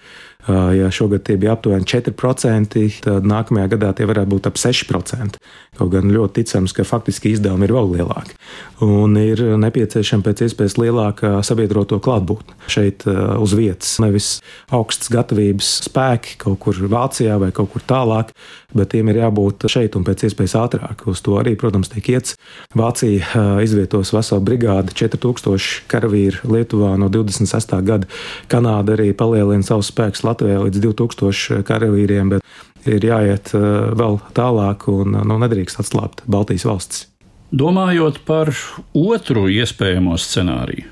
Ja 0.47 0.87
šogad 0.91 1.25
tie 1.27 1.35
bija 1.37 1.51
aptuveni 1.53 1.83
4%, 1.83 2.83
tad 3.03 3.25
nākamajā 3.27 3.67
gadā 3.75 3.89
tie 3.93 4.05
varētu 4.07 4.31
būt 4.31 4.47
ap 4.47 4.55
6%. 4.57 5.35
Kaut 5.77 5.91
gan 5.91 6.07
ļoti 6.11 6.39
ticams, 6.39 6.71
ka 6.73 6.85
faktiski 6.87 7.33
izdevumi 7.35 7.67
ir 7.67 7.73
vēl 7.75 7.91
lielāki. 7.97 8.37
Un 8.83 9.17
ir 9.19 9.41
nepieciešama 9.59 10.23
pēc 10.23 10.45
iespējas 10.47 10.77
lielāka 10.79 11.33
sabiedroto 11.45 11.99
klātbūtne 12.03 12.55
šeit 12.71 13.03
uz 13.05 13.55
vietas. 13.59 13.97
Nevis 13.99 14.29
augstas 14.71 15.11
gatavības 15.11 15.73
spēki 15.89 16.39
kaut 16.39 16.59
kur 16.63 16.79
Vācijā 16.87 17.35
vai 17.43 17.51
kaut 17.55 17.73
kur 17.75 17.83
tālāk, 17.83 18.31
bet 18.71 18.93
tiem 18.95 19.11
ir 19.11 19.19
jābūt 19.19 19.67
šeit 19.69 19.99
un 19.99 20.07
pēc 20.07 20.23
iespējas 20.29 20.55
ātrāk. 20.55 21.03
Uz 21.11 21.19
to 21.25 21.35
arī, 21.41 21.57
protams, 21.59 21.91
tiek 21.91 22.09
iets. 22.15 22.39
Vācija 22.79 23.59
izvietos 23.65 24.15
veselu 24.15 24.47
brigādi, 24.47 24.95
4000 25.03 25.83
karavīru 25.91 26.55
Lietuvā 26.55 26.95
no 27.01 27.11
26. 27.11 27.75
gada. 27.83 28.07
Kanāda 28.47 28.95
arī 28.95 29.11
palielina 29.13 29.67
savus 29.67 29.91
spēkus 29.91 30.23
Latvijā 30.29 30.61
līdz 30.63 30.83
2000 30.85 31.63
karavīriem, 31.67 32.35
bet 32.35 32.89
ir 32.89 33.05
jāiet 33.09 33.51
vēl 33.53 34.19
tālāk 34.37 34.87
un 34.91 35.17
nu, 35.25 35.39
nedrīkst 35.41 35.81
atslābt 35.83 36.23
Baltijas 36.29 36.67
valstis. 36.69 37.07
Domājot 37.49 38.21
par 38.27 38.51
otru 38.93 39.47
iespējamo 39.49 40.13
scenāriju, 40.21 40.85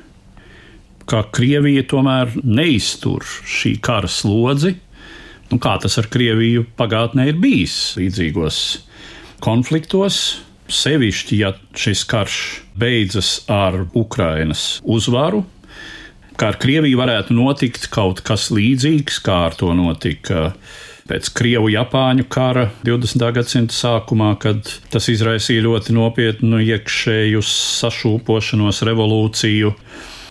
ka 1.08 1.22
Krievija 1.32 1.86
tomēr 1.88 2.34
neiztur 2.44 3.24
šī 3.46 3.76
kara 3.84 4.10
slodzi, 4.10 4.74
nu, 5.52 5.60
kā 5.62 5.78
tas 5.84 6.00
ar 6.02 6.10
Krieviju 6.12 6.66
pagātnē 6.80 7.30
ir 7.30 7.38
bijis 7.40 7.78
līdzīgos 8.00 8.60
konfliktos, 9.46 10.42
sevišķi, 10.68 11.38
ja 11.44 11.54
šis 11.78 12.04
karš 12.10 12.40
beidzas 12.78 13.46
ar 13.52 13.86
Ukrainas 13.96 14.82
uzvaru, 14.84 15.46
kā 16.38 16.52
ar 16.54 16.58
Krieviju 16.62 17.00
varētu 17.00 17.36
notikt 17.36 17.88
kaut 17.94 18.22
kas 18.26 18.52
līdzīgs, 18.54 19.22
kā 19.26 19.40
ar 19.48 19.56
to 19.58 19.72
notika 19.78 20.52
pēc 21.08 21.30
Krievu-Japāņu 21.38 22.28
kara 22.30 22.68
20. 22.86 23.24
gadsimta 23.34 23.74
sākumā, 23.74 24.34
kad 24.42 24.68
tas 24.92 25.08
izraisīja 25.10 25.64
ļoti 25.66 25.96
nopietnu 25.96 26.60
iekšēju 26.66 27.42
sašūpošanos, 27.48 28.84
revolūciju. 28.90 29.72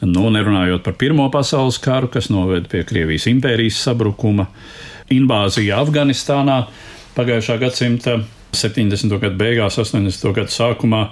Nu, 0.06 0.26
nerunājot 0.30 0.84
par 0.84 0.94
Pirmo 1.00 1.26
pasaules 1.32 1.80
karu, 1.82 2.10
kas 2.12 2.28
noveda 2.30 2.68
pie 2.70 2.84
Krievijas 2.86 3.26
impērijas 3.30 3.80
sabrukuma, 3.88 4.46
invāzija 5.10 5.80
Afganistānā 5.80 6.60
pagājušā 7.16 7.56
gadsimta 7.64 8.18
70. 8.52 9.16
gadu 9.16 9.40
beigās, 9.40 9.80
80. 9.80 10.30
gadu 10.36 10.52
sākumā 10.52 11.02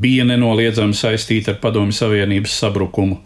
bija 0.00 0.24
nenoliedzami 0.30 0.94
saistīta 0.96 1.52
ar 1.52 1.60
Padomju 1.62 1.98
Savienības 1.98 2.54
sabrukumu. 2.62 3.18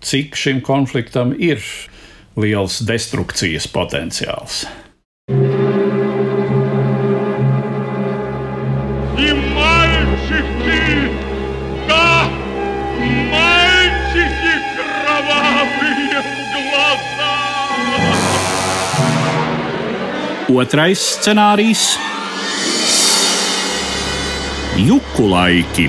Cik 0.00 0.36
šim 0.36 0.62
konfliktam 0.64 1.34
ir 1.38 1.60
liels 2.40 2.80
destrukcijas 2.88 3.68
potenciāls? 3.68 4.64
Otrais 20.50 20.98
scenārijs- 20.98 21.94
juku 24.88 25.28
laiki. 25.30 25.86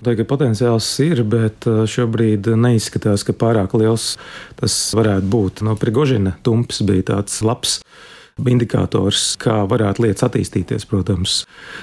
Tagad 0.00 0.28
potenciāls 0.30 0.86
ir, 1.04 1.20
bet 1.28 1.66
uh, 1.68 1.82
šobrīd 1.88 2.48
neizskatās, 2.56 3.24
ka 3.26 3.34
pārāk 3.36 3.74
liels 3.76 4.14
tas 4.60 4.76
varētu 4.96 5.28
būt. 5.28 5.60
No 5.66 5.76
Prigožina 5.80 6.38
tumps 6.46 6.80
bija 6.88 7.10
tāds 7.12 7.42
labs 7.44 7.80
indikators, 8.48 9.34
kā 9.40 9.60
varētu 9.68 10.06
lietas 10.06 10.24
attīstīties. 10.24 10.86
Protams, 10.88 11.42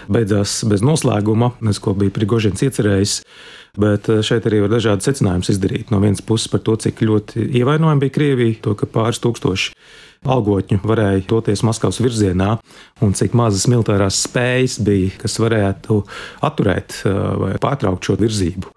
beidzās 0.10 0.60
bez 0.70 0.82
noslēguma, 0.86 1.52
nes 1.62 1.78
ko 1.84 1.94
bija 1.98 2.14
Prigožins 2.16 2.64
iecerējis. 2.66 3.20
Bet 3.78 4.10
eh, 4.10 4.24
šeit 4.26 4.48
arī 4.50 4.64
var 4.64 4.74
dažādi 4.74 5.06
secinājumi 5.06 5.52
izdarīt. 5.54 5.94
No 5.94 6.02
vienas 6.02 6.24
puses 6.26 6.50
par 6.50 6.64
to, 6.66 6.78
cik 6.82 7.04
ļoti 7.06 7.46
ievainojama 7.62 8.02
bija 8.02 8.16
Krievija, 8.18 8.58
to, 8.66 8.74
ka 8.80 8.90
pāris 8.90 9.22
tūkstoši 9.22 9.76
algotņu 10.26 10.80
varēja 10.88 11.26
doties 11.30 11.64
Maskavas 11.68 12.02
virzienā, 12.02 12.56
un 13.04 13.14
cik 13.18 13.36
mazas 13.38 13.68
militārās 13.72 14.24
spējas 14.26 14.80
bija, 14.84 15.14
kas 15.22 15.38
varētu 15.44 16.02
atturēt 16.48 17.02
vai 17.06 17.54
pārtraukt 17.62 18.10
šo 18.10 18.18
virzību. 18.22 18.74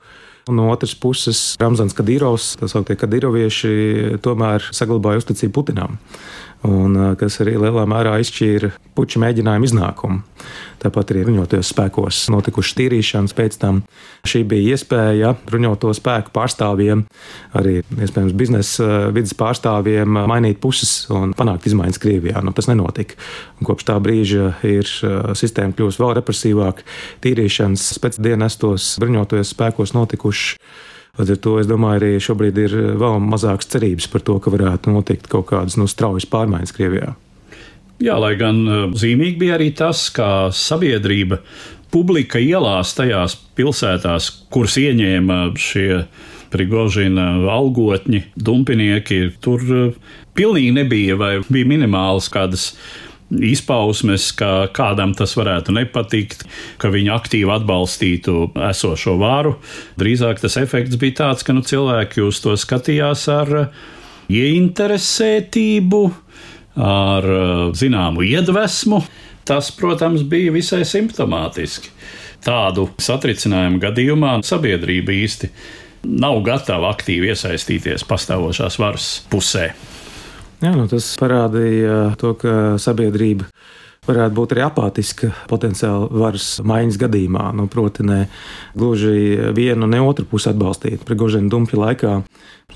Un 0.51 0.57
no 0.57 0.71
otras 0.73 0.97
puses, 0.99 1.39
Ramzans 1.61 1.95
Kadīrovs, 1.95 2.55
tā 2.59 2.67
sauktie 2.71 2.97
Kadīrovieši, 2.99 3.73
tomēr 4.25 4.65
saglabāja 4.75 5.21
uzticību 5.23 5.55
Putinam 5.61 5.99
un 6.67 6.97
kas 7.21 7.41
arī 7.43 7.57
lielā 7.61 7.87
mērā 7.89 8.19
izšķīra 8.21 8.73
puča 8.97 9.21
mēģinājuma 9.23 9.69
iznākumu. 9.69 10.21
Tāpat 10.81 11.13
arī 11.13 11.23
bruņotajos 11.27 11.71
spēkos 11.75 12.19
notikušas 12.33 12.77
tīrīšanas 12.79 13.35
pēc 13.37 13.59
tam. 13.61 13.83
Šī 14.29 14.43
bija 14.49 14.75
iespēja 14.75 15.35
bruņoto 15.49 15.93
spēku 15.97 16.33
pārstāvjiem, 16.37 17.05
arī 17.57 17.81
iespējams 17.85 18.37
biznesa 18.37 18.89
vidas 19.13 19.35
pārstāvjiem 19.37 20.21
mainīt 20.31 20.61
puses 20.61 21.05
un 21.13 21.35
panākt 21.37 21.69
izmaiņas 21.69 22.01
Krievijā. 22.01 22.41
Nu, 22.45 22.55
tas 22.57 22.69
nenotika. 22.71 23.17
Un 23.61 23.69
kopš 23.69 23.89
tā 23.93 23.99
brīža 24.01 24.55
ir 24.69 24.89
sistēma 25.37 25.77
kļuvusi 25.77 26.01
vēl 26.01 26.15
represīvāka. 26.21 26.87
Tīrīšanas 27.25 27.91
pēcdienestos 28.01 28.95
bruņotajos 29.05 29.53
spēkos 29.57 29.97
notikušas 29.97 30.57
Līdz 31.21 31.35
ar 31.35 31.41
to 31.45 31.57
es 31.61 31.67
domāju, 31.69 32.01
arī 32.01 32.21
šobrīd 32.23 32.59
ir 32.63 32.75
vēl 33.01 33.19
mazākas 33.21 33.69
cerības 33.69 34.07
par 34.09 34.23
to, 34.25 34.39
ka 34.41 34.53
varētu 34.55 34.95
notikt 34.95 35.29
kaut 35.29 35.51
kādas 35.51 35.77
nu, 35.77 35.85
straujas 35.91 36.25
pārmaiņas 36.33 36.73
Krievijā. 36.73 37.13
Jā, 38.01 38.17
lai 38.17 38.33
gan 38.41 38.63
e, 38.65 38.79
zīmīgi 38.97 39.37
bija 39.43 39.59
arī 39.59 39.69
tas, 39.77 40.07
ka 40.17 40.49
sabiedrība, 40.57 41.43
publika 41.93 42.41
ielās 42.41 42.95
tajās 42.97 43.35
pilsētās, 43.59 44.31
kuras 44.49 44.79
ieņēma 44.81 45.43
šie 45.61 46.07
Prigožina 46.51 47.27
algotņi, 47.53 48.23
dumpinieki, 48.41 49.21
tur 49.45 49.61
e, 49.69 49.83
pilnīgi 50.39 50.73
nebija 50.81 51.21
vai 51.21 51.35
bija 51.53 51.69
minimāls 51.69 52.31
kādas 52.33 52.71
izpausmes, 53.31 54.31
ka 54.37 54.69
kādam 54.75 55.13
tas 55.17 55.37
varētu 55.39 55.75
nepatikt, 55.77 56.45
ka 56.83 56.91
viņi 56.93 57.13
aktīvi 57.15 57.53
atbalstītu 57.55 58.51
esošo 58.71 59.17
vāru. 59.21 59.57
Drīzāk 60.01 60.43
tas 60.43 60.59
efekts 60.61 60.99
bija 61.01 61.21
tāds, 61.23 61.47
ka 61.47 61.55
nu, 61.55 61.63
cilvēki 61.67 62.25
uz 62.27 62.41
to 62.43 62.57
skatījās 62.59 63.27
ar 63.33 63.55
ieinteresētību, 64.31 66.03
ar 66.81 67.31
zināmu 67.79 68.27
iedvesmu. 68.27 69.03
Tas, 69.47 69.71
protams, 69.75 70.23
bija 70.31 70.53
visai 70.55 70.85
simptomātiski. 70.87 71.91
Tādu 72.45 72.87
satricinājumu 73.03 73.81
gadījumā 73.83 74.37
sabiedrība 74.47 75.13
īsti 75.17 75.51
nav 76.09 76.39
gatava 76.47 76.93
aktīvi 76.95 77.33
iesaistīties 77.33 78.07
pastāvošās 78.09 78.79
varas 78.81 79.09
pusē. 79.33 79.71
Jā, 80.61 80.75
nu 80.77 80.85
tas 80.91 81.07
parādīja 81.17 82.17
to, 82.21 82.35
ka 82.37 82.53
sabiedrība 82.81 83.47
varētu 84.05 84.37
būt 84.37 84.55
arī 84.55 84.65
apātiska 84.65 85.31
potenciāli 85.49 86.09
varas 86.21 86.49
maiņas 86.67 86.99
gadījumā. 87.01 87.51
Nu, 87.57 87.67
proti, 87.71 88.05
ne 88.07 88.21
gluži 88.77 89.53
vienu, 89.57 89.89
ne 89.89 90.01
otru 90.05 90.27
pusi 90.29 90.51
atbalstīt. 90.53 91.05
Prigožina 91.09 91.49
dumpja 91.53 91.81
laikā 91.81 92.15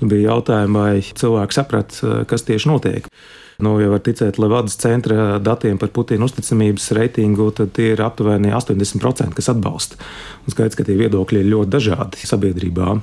bija 0.01 0.31
jautājumi, 0.31 0.77
vai 0.77 1.01
cilvēki 1.05 1.57
saprata, 1.57 2.13
kas 2.29 2.45
tieši 2.47 2.71
notiek. 2.71 3.09
Nu, 3.63 3.77
ja 3.79 3.87
var 3.87 4.01
ticēt 4.03 4.39
Levadas 4.41 4.75
centra 4.81 5.37
datiem 5.39 5.77
par 5.79 5.93
Putina 5.95 6.27
uzticamības 6.27 6.89
reitingu, 6.97 7.47
tad 7.55 7.71
tie 7.77 7.93
ir 7.93 8.01
aptuveni 8.03 8.51
80%, 8.51 9.31
kas 9.37 9.51
atbalsta. 9.53 9.99
Un 10.43 10.55
skaidrs, 10.55 10.75
ka 10.75 10.87
tie 10.87 10.97
viedokļi 10.99 11.39
ir 11.43 11.51
ļoti 11.53 11.75
dažādi 11.77 12.27
sabiedrībā. 12.27 12.97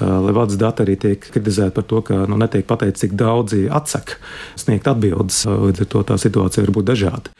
Levādas 0.00 0.58
dati 0.60 0.84
arī 0.84 0.96
tiek 1.00 1.28
kritizēti 1.32 1.74
par 1.76 1.86
to, 1.90 2.02
ka 2.06 2.24
nu, 2.30 2.38
netiek 2.40 2.66
pateikts, 2.68 3.04
cik 3.04 3.16
daudzi 3.18 3.66
atsaka 3.70 4.18
sniegt 4.58 4.88
atbildes. 4.90 5.44
Līdz 5.46 5.84
ar 5.84 5.92
to 5.94 6.04
tā 6.12 6.18
situācija 6.20 6.66
var 6.66 6.74
būt 6.78 6.90
dažāda. 6.92 7.34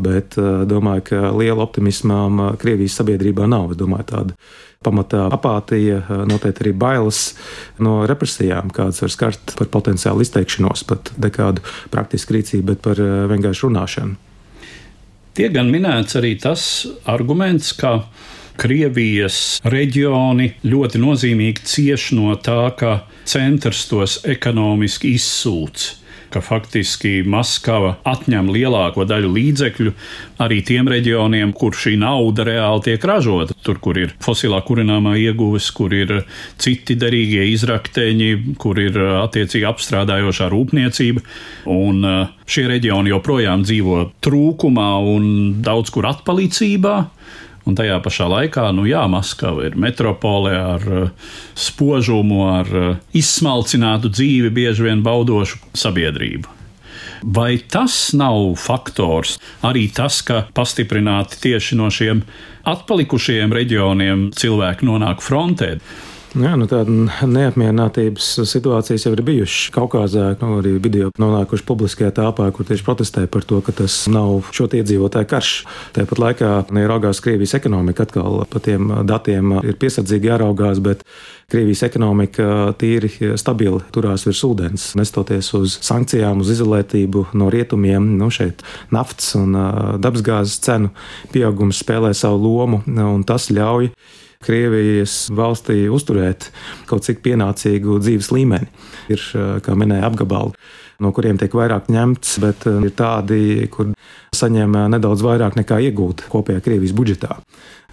Bet 0.00 0.38
domāju, 0.38 1.02
ka 1.10 1.18
liela 1.36 1.66
optimismām 1.66 2.56
Krievijas 2.60 2.94
sabiedrībā 3.02 3.44
nav. 3.50 3.74
Es 3.74 3.80
domāju, 3.80 4.06
tāda 4.08 4.36
pamatā 4.80 5.26
apātija, 5.28 5.98
noteikti 6.24 6.64
arī 6.64 6.72
bailes 6.72 7.18
no 7.84 7.98
represijām, 8.08 8.72
kādas 8.72 9.02
var 9.04 9.12
skart 9.12 9.52
par 9.58 9.68
potenciālu 9.68 10.24
izteikšanos, 10.24 10.86
pat 10.88 11.12
nekādu 11.20 11.60
praktisku 11.92 12.38
rīcību, 12.38 12.64
bet 12.72 12.80
par 12.86 13.02
vienkāršu 13.34 13.68
runāšanu. 13.68 14.16
Tiek 15.36 15.52
gan 15.52 15.68
minēts 15.70 16.16
arī 16.16 16.32
tas 16.40 16.64
arguments, 17.04 17.74
ka 17.76 18.00
Krievijas 18.60 19.60
reģioni 19.64 20.50
ļoti 20.68 21.00
nozīmīgi 21.00 21.64
cieš 21.70 22.10
no 22.18 22.34
tā, 22.36 22.66
ka 22.76 23.00
centrs 23.28 23.86
tos 23.88 24.18
ekonomiski 24.28 25.14
izsūc 25.16 25.88
ka 26.30 26.40
faktiski 26.44 27.20
Maskava 27.26 27.96
atņem 28.06 28.50
lielāko 28.54 29.04
daļu 29.08 29.30
līdzekļu 29.34 29.92
arī 30.42 30.60
tiem 30.66 30.88
reģioniem, 30.90 31.52
kur 31.56 31.74
šī 31.76 31.96
nauda 32.00 32.46
reāli 32.46 32.84
tiek 32.86 33.04
ražota. 33.10 33.56
Tur, 33.66 33.80
kur 33.82 33.98
ir 34.00 34.14
fosilā 34.22 34.60
kurināmā 34.66 35.16
ieguves, 35.20 35.70
kur 35.74 35.94
ir 35.94 36.22
citi 36.60 36.96
derīgie 37.00 37.48
izrakteņi, 37.54 38.30
kur 38.60 38.78
ir 38.82 38.98
attiecīgi 39.24 39.66
apstrādājošā 39.70 40.50
rūpniecība. 40.52 41.24
Un 41.70 42.06
šie 42.50 42.66
reģioni 42.70 43.12
joprojām 43.12 43.66
dzīvo 43.66 44.04
trūkumā 44.24 44.90
un 45.14 45.26
daudz 45.64 45.92
kur 45.94 46.08
atpalicībā 46.10 46.96
Un 47.68 47.76
tajā 47.76 47.98
pašā 48.02 48.26
laikā, 48.30 48.70
nu 48.72 48.86
jā, 48.88 49.02
Maskava 49.10 49.66
ir 49.68 49.76
metropole 49.78 50.54
ar 50.56 50.86
uh, 50.88 51.34
spožumu, 51.58 52.40
ar 52.48 52.70
uh, 52.72 52.94
izsmalcinātu 53.16 54.12
dzīvi, 54.12 54.52
bieži 54.54 54.88
vien 54.88 55.04
baudošu 55.04 55.60
sabiedrību. 55.76 56.56
Vai 57.22 57.58
tas 57.68 58.14
nav 58.16 58.54
faktors? 58.56 59.36
Arī 59.66 59.90
tas, 59.92 60.22
ka 60.24 60.46
pastiprināti 60.56 61.36
tieši 61.44 61.76
no 61.76 61.90
šiem 61.92 62.22
atpalikušajiem 62.70 63.52
reģioniem 63.52 64.30
cilvēki 64.36 64.88
nonāk 64.88 65.20
frontē. 65.24 65.74
Jā, 66.30 66.52
nu 66.54 66.68
tāda 66.70 67.26
neapmierinātības 67.26 68.26
situācijas 68.46 69.02
jau 69.02 69.10
ir 69.16 69.22
bijušas 69.26 69.72
Kaukazā, 69.74 70.28
nu, 70.38 70.60
arī 70.60 70.76
video 70.78 71.08
nonākuši 71.18 71.64
publiskajā 71.66 72.12
telpā, 72.14 72.46
kur 72.54 72.68
tieši 72.68 72.86
protestē 72.86 73.24
par 73.26 73.42
to, 73.42 73.58
ka 73.66 73.74
tas 73.74 73.96
nav 74.06 74.46
šo 74.54 74.68
iedzīvotāju 74.78 75.26
karš. 75.26 75.50
Tāpat 75.96 76.22
laikā 76.22 76.52
neraugās 76.76 77.18
Krievijas 77.24 77.56
ekonomika 77.58 78.06
atkal 78.06 78.44
pa 78.46 78.62
tiem 78.62 78.92
datiem 79.10 79.56
ir 79.64 79.74
piesardzīgi 79.82 80.30
jāraugās, 80.30 80.78
bet 80.78 81.02
Krievijas 81.50 81.82
ekonomika 81.88 82.46
tīri 82.78 83.10
stabili 83.34 83.82
turās 83.90 84.28
virs 84.28 84.44
ūdens, 84.46 84.86
nestoties 85.02 85.50
uz 85.58 85.80
sankcijām, 85.82 86.46
uz 86.46 86.54
izolētību 86.54 87.26
no 87.34 87.50
rietumiem. 87.50 88.06
Nu, 88.22 88.30
šeit 88.30 88.62
naftas 88.94 89.34
un 89.34 89.58
dabasgāzes 89.98 90.62
cenu 90.62 90.94
pieaugums 91.34 91.82
spēlē 91.82 92.14
savu 92.14 92.38
lomu, 92.46 92.84
un 92.86 93.26
tas 93.26 93.50
ļauj 93.50 93.90
Krievijas 94.40 95.26
valstī 95.36 95.82
uzturēt 95.92 96.46
kaut 96.88 97.04
cik 97.04 97.18
pienācīgu 97.26 97.98
dzīves 98.00 98.30
līmeni. 98.32 98.70
Ir, 99.12 99.20
kā 99.60 99.74
minēja, 99.76 100.06
apgabali, 100.08 100.54
no 101.04 101.10
kuriem 101.12 101.36
tiek 101.40 101.52
vairāk 101.52 101.90
ņemts, 101.92 102.38
bet 102.40 102.64
ir 102.70 102.94
tādi, 102.96 103.68
kur 103.72 103.92
saņem 104.36 104.78
nedaudz 104.94 105.20
vairāk 105.26 105.58
nekā 105.60 105.82
iegūt 105.90 106.24
kopējā 106.32 106.64
Krievijas 106.64 106.96
budžetā. 106.96 107.36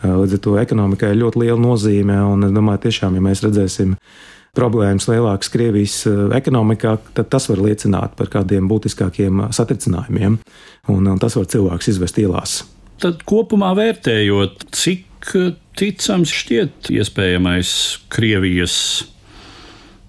Līdz 0.05 0.37
ar 0.37 0.41
to 0.45 0.55
ekonomikai 0.61 1.11
ir 1.11 1.21
ļoti 1.25 1.43
liela 1.43 1.59
nozīme, 1.59 2.15
un 2.31 2.47
es 2.47 2.55
domāju, 2.55 2.85
tiešām, 2.87 3.19
ja 3.19 3.27
mēs 3.27 3.43
redzēsim 3.43 3.97
problēmas 4.55 5.09
lielākas 5.11 5.51
Krievijas 5.51 5.99
ekonomikā, 6.39 6.95
tad 7.17 7.27
tas 7.33 7.51
var 7.51 7.59
liecināt 7.67 8.15
par 8.15 8.31
kādiem 8.31 8.71
būtiskākiem 8.71 9.49
satricinājumiem, 9.51 10.39
un 10.95 11.13
tas 11.19 11.35
var 11.35 11.51
cilvēks 11.51 11.91
izvest 11.91 12.23
ielās. 12.23 12.61
Tad 13.03 13.27
kopumā 13.27 13.75
vērtējot, 13.77 14.69
cik 14.73 15.33
ticams 15.77 16.31
šķiet 16.33 16.89
iespējamais 16.93 17.71
Krievijas 18.13 18.77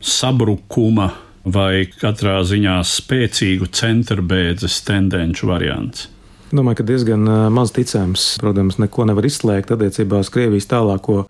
sabrukuma 0.00 1.10
vai 1.48 1.88
katrā 1.92 2.38
ziņā 2.46 2.78
spēcīgu 2.86 3.68
centrbēdzes 3.76 4.80
tendenci 4.86 5.48
variants? 5.48 6.08
Domāju, 6.48 6.80
ka 6.80 6.88
diezgan 6.88 7.28
maz 7.52 7.74
ticams. 7.76 8.30
Protams, 8.40 8.78
neko 8.80 9.04
nevar 9.10 9.26
izslēgt 9.28 9.74
attiecībā 9.74 10.22
uz 10.24 10.32
Krievijas 10.32 10.68
tālāko. 10.70 11.26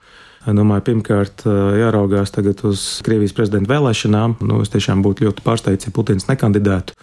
Domāju, 0.46 0.84
pirmkārt, 0.86 1.42
jāraugās 1.44 2.30
tagad 2.32 2.62
uz 2.68 2.84
Krievijas 3.06 3.34
prezidenta 3.34 3.74
vēlēšanām. 3.74 4.38
Nu, 4.46 4.60
es 4.62 4.70
tiešām 4.72 5.02
būtu 5.04 5.26
ļoti 5.26 5.44
pārsteigts, 5.46 5.88
ja 5.88 5.94
Putins 5.94 6.28
nekandidētu 6.30 6.94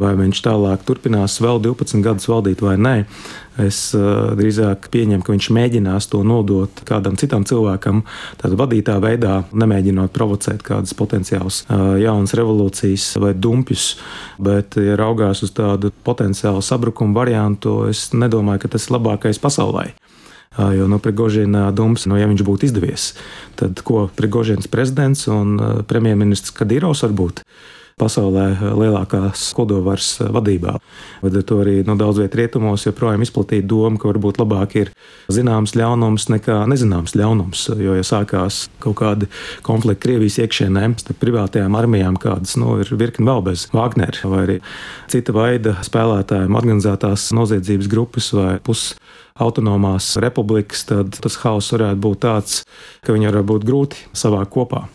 vai 0.00 0.14
viņš 0.16 0.38
tālāk 0.40 0.86
turpinās 0.88 1.34
vēl 1.44 1.58
12 1.60 2.00
gadus 2.00 2.24
valdīt 2.24 2.62
vai 2.64 2.78
nē. 2.80 2.92
Es 3.60 3.90
uh, 3.92 4.30
drīzāk 4.38 4.86
pieņemu, 4.88 5.20
ka 5.20 5.34
viņš 5.34 5.48
mēģinās 5.52 6.06
to 6.08 6.22
nodot 6.24 6.78
kādam 6.88 7.18
citam 7.20 7.44
cilvēkam, 7.44 8.00
tādā 8.40 8.56
vadītā 8.56 8.94
veidā, 9.04 9.42
nemēģinot 9.52 10.14
provocēt 10.14 10.64
kādas 10.64 10.96
potenciālas 10.96 11.58
uh, 11.66 11.98
jaunas 12.00 12.32
revolūcijas 12.40 13.04
vai 13.20 13.34
dumpjus. 13.36 13.90
Bet, 14.40 14.78
ja 14.80 14.96
raugās 14.96 15.44
uz 15.44 15.52
tādu 15.52 15.92
potenciālu 16.08 16.64
sabrukumu 16.64 17.12
variantu, 17.12 17.82
es 17.92 18.14
nedomāju, 18.16 18.64
ka 18.64 18.72
tas 18.72 18.88
ir 18.88 18.96
labākais 18.96 19.42
pasaulē. 19.44 19.90
Jo 20.56 20.88
no 20.88 20.98
Prigožina 21.00 21.66
dums, 21.72 22.08
no, 22.08 22.16
ja 22.20 22.24
viņš 22.32 22.42
būtu 22.48 22.68
izdevies, 22.68 23.10
tad 23.60 23.84
ko 23.84 24.06
Prigožins 24.16 24.72
prezidents 24.72 25.28
un 25.32 25.84
premjerministrs 25.88 26.56
Kadīrovs 26.56 27.04
var 27.04 27.16
būt? 27.20 27.44
Pasaulē 28.00 28.46
lielākās 28.78 29.48
kodolvaras 29.56 30.14
vadībā. 30.32 30.76
Līdz 31.24 31.40
ar 31.40 31.46
to 31.48 31.58
arī 31.62 31.76
no 31.82 31.94
nu, 31.94 31.98
daudz 32.00 32.22
vietā 32.22 32.40
rietumos 32.40 32.86
joprojām 32.86 33.24
izplatīta 33.24 33.68
doma, 33.68 34.00
ka 34.00 34.10
varbūt 34.10 34.40
labāk 34.42 34.76
ir 34.80 34.92
zināms 35.32 35.76
ļaunums 35.78 36.28
nekā 36.32 36.62
nezināms 36.70 37.16
ļaunums. 37.18 37.66
Jo, 37.82 37.96
ja 37.98 38.06
sākās 38.06 38.66
kaut 38.82 38.98
kādi 39.02 39.28
konflikti 39.66 40.06
Krievijas 40.06 40.40
iekšienē, 40.42 40.88
starp 41.02 41.20
privātajām 41.22 41.76
armijām, 41.78 42.18
kādas 42.20 42.56
nu, 42.60 42.78
ir 42.82 42.90
virkni 42.98 43.28
vēl 43.28 43.44
bez 43.50 43.68
Wagner 43.74 44.18
vai 44.24 44.44
arī 44.46 44.58
cita 45.12 45.34
veida 45.36 45.76
spēlētājiem, 45.86 46.56
organizētās 46.58 47.30
noziedzības 47.36 47.90
grupas 47.92 48.32
vai 48.36 48.56
puses 48.64 48.96
autonomās 49.40 50.16
republikas, 50.20 50.84
tad 50.88 51.16
tas 51.22 51.38
haoss 51.44 51.72
varētu 51.74 52.02
būt 52.04 52.24
tāds, 52.26 52.64
ka 53.04 53.14
viņi 53.14 53.30
var 53.32 53.46
būt 53.54 53.68
grūti 53.68 54.10
savākt 54.16 54.52
kopā. 54.52 54.86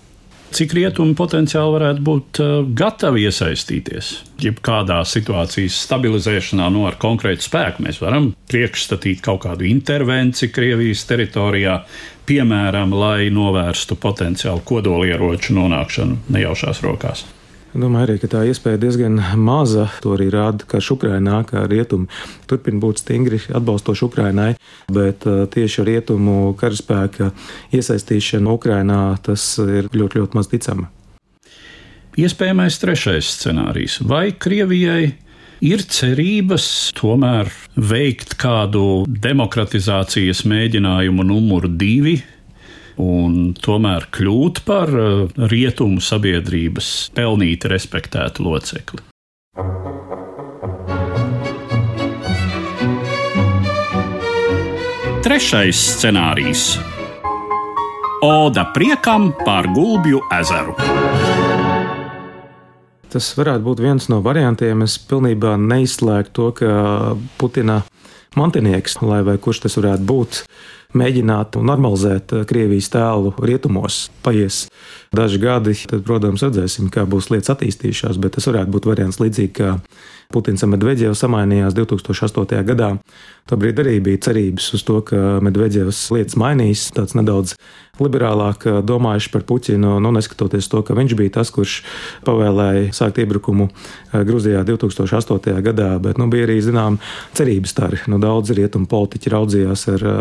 Cik 0.56 0.74
rietumi 0.78 1.16
potenciāli 1.18 1.74
varētu 1.76 2.04
būt 2.08 2.40
uh, 2.40 2.52
gatavi 2.80 3.26
iesaistīties? 3.28 4.12
Jebkādā 4.42 5.02
situācijas 5.08 5.76
stabilizēšanā, 5.84 6.70
nu, 6.72 6.86
ar 6.88 6.96
konkrētu 7.02 7.44
spēku, 7.44 7.84
mēs 7.84 8.00
varam 8.00 8.32
priekšstatīt 8.48 9.20
kaut 9.26 9.44
kādu 9.44 9.68
intervenciju 9.68 10.54
Krievijas 10.56 11.04
teritorijā, 11.10 11.82
piemēram, 12.28 12.96
lai 12.96 13.28
novērstu 13.34 14.00
potenciālu 14.00 14.64
kodolieroču 14.68 15.58
nonākšanu 15.58 16.22
nejaušās 16.32 16.84
rokās. 16.86 17.26
Domāju 17.78 18.08
arī, 18.08 18.14
ka 18.18 18.28
tā 18.32 18.40
iespēja 18.50 18.80
diezgan 18.82 19.20
maza. 19.38 19.86
To 20.02 20.16
arī 20.16 20.32
rāda, 20.34 20.66
ka 20.66 20.80
Ukrainā, 20.82 21.44
kā 21.46 21.68
rietumi, 21.70 22.10
turpina 22.50 22.82
būt 22.82 23.04
stingri 23.04 23.38
atbalstoši 23.54 24.06
Ukrainai, 24.08 24.56
bet 24.90 25.28
uh, 25.30 25.44
tieši 25.46 25.86
rietumu 25.86 26.56
karaspēka 26.58 27.30
iesaistīšana 27.78 28.56
Ukrainā 28.58 29.02
tas 29.22 29.46
ir 29.62 29.92
ļoti, 29.94 30.24
ļoti 30.24 30.40
maz 30.40 30.50
ticama. 30.50 30.90
Iespējamais 32.18 32.80
trešais 32.82 33.30
scenārijs- 33.36 34.00
vai 34.12 34.32
Krievijai 34.34 35.14
ir 35.62 35.84
cerības 35.86 36.66
tomēr 36.98 37.52
veikt 37.78 38.34
kādu 38.42 39.06
demokratizācijas 39.06 40.42
mēģinājumu 40.50 41.26
numuru 41.30 41.70
divi 41.70 42.18
un 43.02 43.54
tomēr 43.58 44.08
kļūt 44.14 44.64
par 44.68 44.92
eh, 44.92 45.40
rietumu 45.52 46.02
sabiedrības 46.04 47.12
pelnīti 47.18 47.72
respektētu 47.72 48.46
locekli. 48.48 49.04
Trešais 55.28 55.80
scenārijs- 55.98 56.78
Oda 58.28 58.64
priekam 58.74 59.30
par 59.46 59.68
Gulbju 59.76 60.22
ezeru. 60.40 60.74
Tas 63.12 63.28
varētu 63.38 63.64
būt 63.64 63.82
viens 63.84 64.08
no 64.12 64.22
variantiem. 64.26 64.82
Es 64.84 64.98
pilnībā 64.98 65.54
neizslēgtu 65.62 66.34
to, 66.34 66.48
ka 66.58 66.72
Putina 67.38 67.82
mantinieks, 68.38 69.00
lai 69.02 69.22
vai 69.28 69.38
kurš 69.42 69.64
tas 69.66 69.78
varētu 69.80 70.08
būt, 70.08 70.42
mēģināt 70.96 71.58
normalizēt 71.60 72.34
eh, 72.34 72.46
Krievijas 72.48 72.92
tēlu 72.94 73.34
rietumos. 73.44 74.08
Paies 74.24 74.66
daži 75.16 75.42
gadi, 75.42 75.76
tad, 75.90 76.04
protams, 76.08 76.46
redzēsim, 76.46 76.92
kā 76.94 77.08
būs 77.10 77.32
lietas 77.34 77.56
attīstījušās, 77.56 78.20
bet 78.22 78.38
tas 78.38 78.48
varētu 78.50 78.74
būt 78.76 78.88
variants 78.90 79.20
līdzīgi 79.24 79.56
kā 79.58 79.78
Putins 80.34 80.64
un 80.66 80.74
Medvedevs 80.74 81.22
samainījās 81.24 81.76
2008. 81.78 82.64
gadā. 82.68 82.90
Tobrīd 83.48 83.78
arī 83.80 83.94
bija 84.04 84.26
cerības 84.28 84.74
uz 84.76 84.84
to, 84.84 85.00
ka 85.08 85.38
Medvedevs 85.44 86.02
lietas 86.12 86.36
mainīs, 86.40 86.90
tāds 86.92 87.16
nedaudz 87.16 87.56
liberālāk 88.02 88.66
domājuši 88.86 89.32
par 89.34 89.46
Puķinu, 89.48 89.96
nu, 90.04 90.12
neskatoties 90.14 90.68
to, 90.70 90.84
ka 90.86 90.96
viņš 90.98 91.16
bija 91.18 91.38
tas, 91.40 91.52
kurš 91.54 91.80
pavēlēja 92.28 92.92
sākt 92.98 93.22
iebrukumu 93.24 93.70
eh, 93.70 94.22
Gruzijā 94.28 94.64
2008. 94.68 95.56
gadā, 95.66 95.94
bet 96.04 96.20
nu, 96.20 96.28
bija 96.32 96.48
arī, 96.50 96.60
zinām, 96.66 97.00
cerības 97.38 97.74
stari. 97.74 98.02
Nu, 98.12 98.20
daudz 98.22 98.52
rietumu 98.58 98.90
politiķi 98.92 99.34
raudzījās 99.34 99.88
ar 99.96 100.08
eh, 100.12 100.20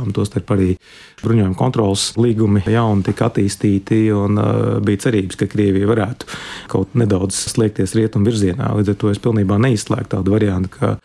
cerībām, 0.00 0.12
tostarp 0.12 0.50
arī 0.50 0.76
bruņojuma 1.22 1.56
kontrolas 1.56 2.16
līgumi 2.16 2.62
jauni 2.66 3.04
tika 3.04 3.28
attīstīti 3.28 4.10
un 4.12 4.38
bija 4.84 5.06
cerības, 5.06 5.36
ka 5.36 5.46
Krievija 5.46 5.88
varētu 5.88 6.26
kaut 6.68 6.94
nedaudz 6.94 7.34
sliekties 7.52 7.94
rietumu 7.94 8.26
virzienā. 8.26 8.74
Līdz 8.76 8.94
ar 8.94 8.96
to 8.96 9.10
es 9.10 9.20
pilnībā 9.20 9.58
neizslēgtu 9.58 10.16
tādu 10.16 10.32
variantu, 10.32 10.70
ka 10.78 10.96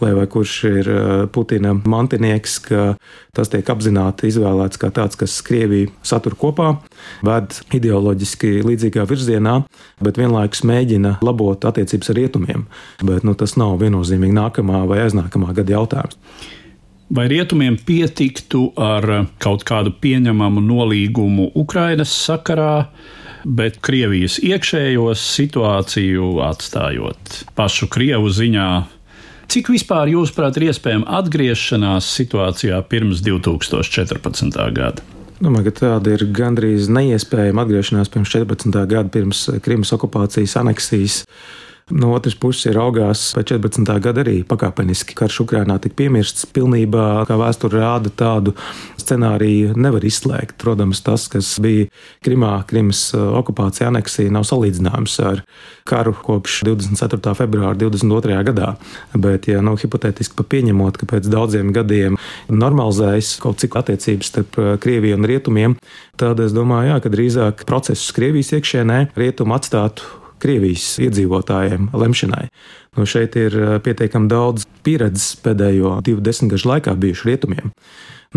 lai 0.00 0.14
vai 0.16 0.26
kurš 0.26 0.52
ir 0.64 0.86
Putina 1.28 1.74
mantinieks, 1.74 2.58
ka 2.64 2.94
tas 3.36 3.50
tiek 3.52 3.66
apzināti 3.68 4.30
izvēlēts 4.30 4.80
kā 4.80 4.88
tāds, 4.90 5.18
kas 5.20 5.42
Krieviju 5.44 5.90
satur 6.02 6.38
kopā, 6.40 6.78
ved 7.22 7.58
ideoloģiski 7.76 8.62
līdzīgā 8.64 9.04
virzienā, 9.04 9.58
bet 10.00 10.16
vienlaikus 10.16 10.64
mēģina 10.64 11.18
labot 11.20 11.68
attiecības 11.68 12.14
ar 12.14 12.16
rietumiem. 12.16 12.64
Bet 13.04 13.28
nu, 13.28 13.36
tas 13.36 13.58
nav 13.60 13.76
viennozīmīgi 13.82 14.38
nākamā 14.40 14.86
vai 14.88 15.02
aiznākamā 15.04 15.52
gada 15.60 15.76
jautājums. 15.76 16.16
Vai 17.10 17.26
rietumiem 17.30 17.74
pietiktu 17.86 18.68
ar 18.78 19.26
kaut 19.42 19.64
kādu 19.66 19.90
pieņemamu 19.98 20.62
nolīgumu 20.62 21.48
Ukrainas 21.58 22.12
sakarā, 22.14 22.86
bet 23.42 23.80
Krievijas 23.82 24.38
iekšējos 24.38 25.24
situāciju 25.34 26.36
atstājot 26.46 27.40
pašu 27.58 27.90
Krievu 27.90 28.30
ziņā 28.30 28.70
Cik 29.50 29.72
vispār, 29.72 30.06
jūsuprāt, 30.12 30.54
ir 30.60 30.68
iespējama 30.68 31.08
atgriešanās 31.18 32.06
situācijā 32.14 32.76
pirms 32.86 33.18
2014. 33.26 34.60
gada? 34.76 35.02
Domāju, 35.42 35.66
ka 35.66 35.72
tāda 35.80 36.12
ir 36.14 36.22
gandrīz 36.36 36.86
neiespējama 36.92 37.64
atgriešanās 37.64 38.12
pirms 38.14 38.30
14. 38.30 38.70
gada, 38.92 39.10
pirms 39.10 39.40
Krimas 39.64 39.90
okupācijas 39.96 40.54
aneksijas. 40.60 41.16
No 41.90 42.12
otras 42.14 42.36
puses, 42.38 42.68
ir 42.70 42.78
augās 42.78 43.32
pēc 43.34 43.56
14. 43.56 43.88
gada 44.02 44.22
arī 44.22 44.40
pakāpeniski 44.46 45.16
karš 45.18 45.40
Ukrainā 45.42 45.80
tika 45.82 45.96
piemirsts. 45.98 46.46
Pilnībā, 46.54 47.24
kā 47.26 47.38
vēsture 47.40 47.80
rāda, 47.80 48.12
tādu 48.14 48.54
scenāriju 49.00 49.74
nevar 49.74 50.04
izslēgt. 50.06 50.54
Protams, 50.62 51.02
tas, 51.02 51.26
kas 51.32 51.50
bija 51.62 51.88
Krimā, 52.24 52.52
Krimas 52.70 53.08
uh, 53.16 53.32
okupācija, 53.40 53.88
aneksija, 53.90 54.30
nav 54.34 54.46
salīdzināms 54.46 55.16
ar 55.26 55.42
karu 55.88 56.14
kopš 56.14 56.60
24. 56.68 57.34
februāra 57.38 57.74
22. 57.80 58.38
gadā. 58.52 58.74
Bet, 59.18 59.50
ja 59.50 59.64
nu, 59.64 59.74
hipotētiski 59.80 60.46
pieņemot, 60.46 61.00
ka 61.00 61.10
pēc 61.10 61.26
daudziem 61.32 61.74
gadiem 61.74 62.20
normalizējas 62.52 63.34
kaut 63.42 63.58
cik 63.64 63.80
attiecības 63.82 64.32
starp 64.34 64.62
uh, 64.62 64.72
Krieviju 64.80 65.18
un 65.18 65.26
Rietumiem, 65.26 65.76
tad 66.20 66.38
es 66.44 66.54
domāju, 66.54 66.94
jā, 66.94 67.02
ka 67.02 67.14
drīzāk 67.16 67.66
procesus 67.66 68.14
Krievijas 68.14 68.54
iekšienē 68.54 69.02
rietumu 69.18 69.58
atstātu 69.58 70.19
Krievijas 70.40 70.94
iedzīvotājiem 71.02 71.90
lemšanai. 71.96 72.46
Nu, 72.98 73.06
šeit 73.06 73.36
ir 73.38 73.56
eh, 73.56 73.74
pietiekami 73.84 74.30
daudz 74.30 74.66
pieredzes 74.86 75.34
pēdējo 75.44 75.98
divu 76.06 76.24
desmitgažu 76.24 76.72
laikā 76.72 76.96
bijuši 76.98 77.28
rietumiem. 77.30 77.74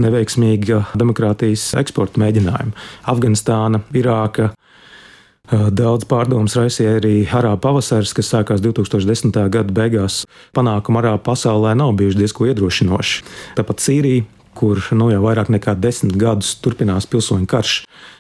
Neveiksmīga 0.04 0.84
demokrātijas 0.98 1.72
eksporta 1.78 2.22
mēģinājuma. 2.22 2.74
Afganistāna, 3.14 3.84
Irāka, 3.98 4.52
eh, 4.52 5.66
Daudz 5.72 6.08
pārdomas 6.10 6.58
raisīja 6.60 6.98
arī 7.00 7.16
Arābu 7.28 7.62
pavasaris, 7.66 8.14
kas 8.16 8.32
sākās 8.34 8.62
2010. 8.64 9.50
gada 9.54 9.74
beigās. 9.74 10.24
Panākumi 10.56 11.02
Arābu 11.02 11.24
pasaulē 11.32 11.76
nav 11.78 11.96
bijuši 12.00 12.22
diezko 12.22 12.48
iedrošinoši. 12.52 13.24
Tāpat 13.58 13.84
Sīrija, 13.84 14.28
kur 14.58 14.82
nu, 14.96 15.10
jau 15.12 15.22
vairāk 15.24 15.52
nekā 15.54 15.76
desmit 15.80 16.16
gadus 16.20 16.54
turpinās 16.64 17.08
pilsoņu 17.10 17.48
karš, 17.50 17.76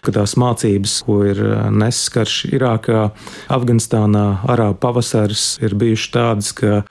ka 0.06 0.14
tās 0.16 0.36
mācības, 0.40 1.00
ko 1.08 1.22
ir 1.30 1.42
eh, 1.44 1.66
nesis 1.74 2.12
karš 2.14 2.38
Irākā, 2.52 3.10
Afganistānā, 3.54 4.26
Arābu 4.54 4.80
pavasaris, 4.84 5.58
ir 5.64 5.78
bijušas 5.80 6.14
tādas, 6.14 6.54
ka 6.58 6.84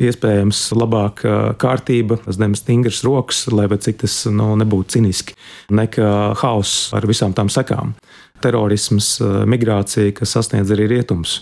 iespējams 0.00 0.62
labāka 0.76 1.54
kārtība, 1.60 2.20
zem 2.32 2.56
stingras 2.56 3.02
rokas, 3.04 3.44
lai 3.52 3.68
cik 3.70 4.00
tas 4.04 4.22
nu, 4.32 4.54
nebūtu 4.60 4.96
ciniski, 4.96 5.36
nekā 5.68 6.10
hauss 6.40 6.90
ar 6.96 7.06
visām 7.08 7.36
tām 7.36 7.52
sekām. 7.52 7.94
Terorisms, 8.40 9.18
eh, 9.20 9.40
migrācija, 9.44 10.16
kas 10.16 10.36
sasniedz 10.38 10.72
arī 10.72 10.88
rietumus. 10.96 11.40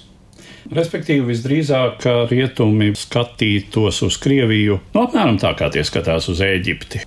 Respektīvi, 0.74 1.30
visdrīzāk 1.30 2.04
rietumi 2.28 2.90
skatītos 2.98 4.02
uz 4.04 4.18
Krieviju, 4.20 4.80
no 4.92 5.00
nu, 5.00 5.06
apmēram 5.06 5.38
tā 5.40 5.54
kā 5.56 5.70
tie 5.72 5.84
skatās 5.86 6.28
uz 6.28 6.42
Eģipti 6.44 7.04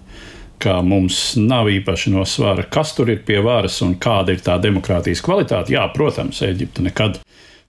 ka 0.62 0.78
mums 0.86 1.36
nav 1.42 1.70
īpaši 1.74 2.12
no 2.14 2.24
svara, 2.28 2.64
kas 2.70 2.94
tur 2.98 3.10
ir 3.10 3.24
pie 3.26 3.40
varas 3.42 3.80
un 3.82 3.96
kāda 4.02 4.36
ir 4.36 4.44
tā 4.46 4.60
demokrātijas 4.62 5.24
kvalitāte. 5.26 5.74
Jā, 5.74 5.88
protams, 5.94 6.42
Eģipte 6.46 6.86
nekad 6.86 7.18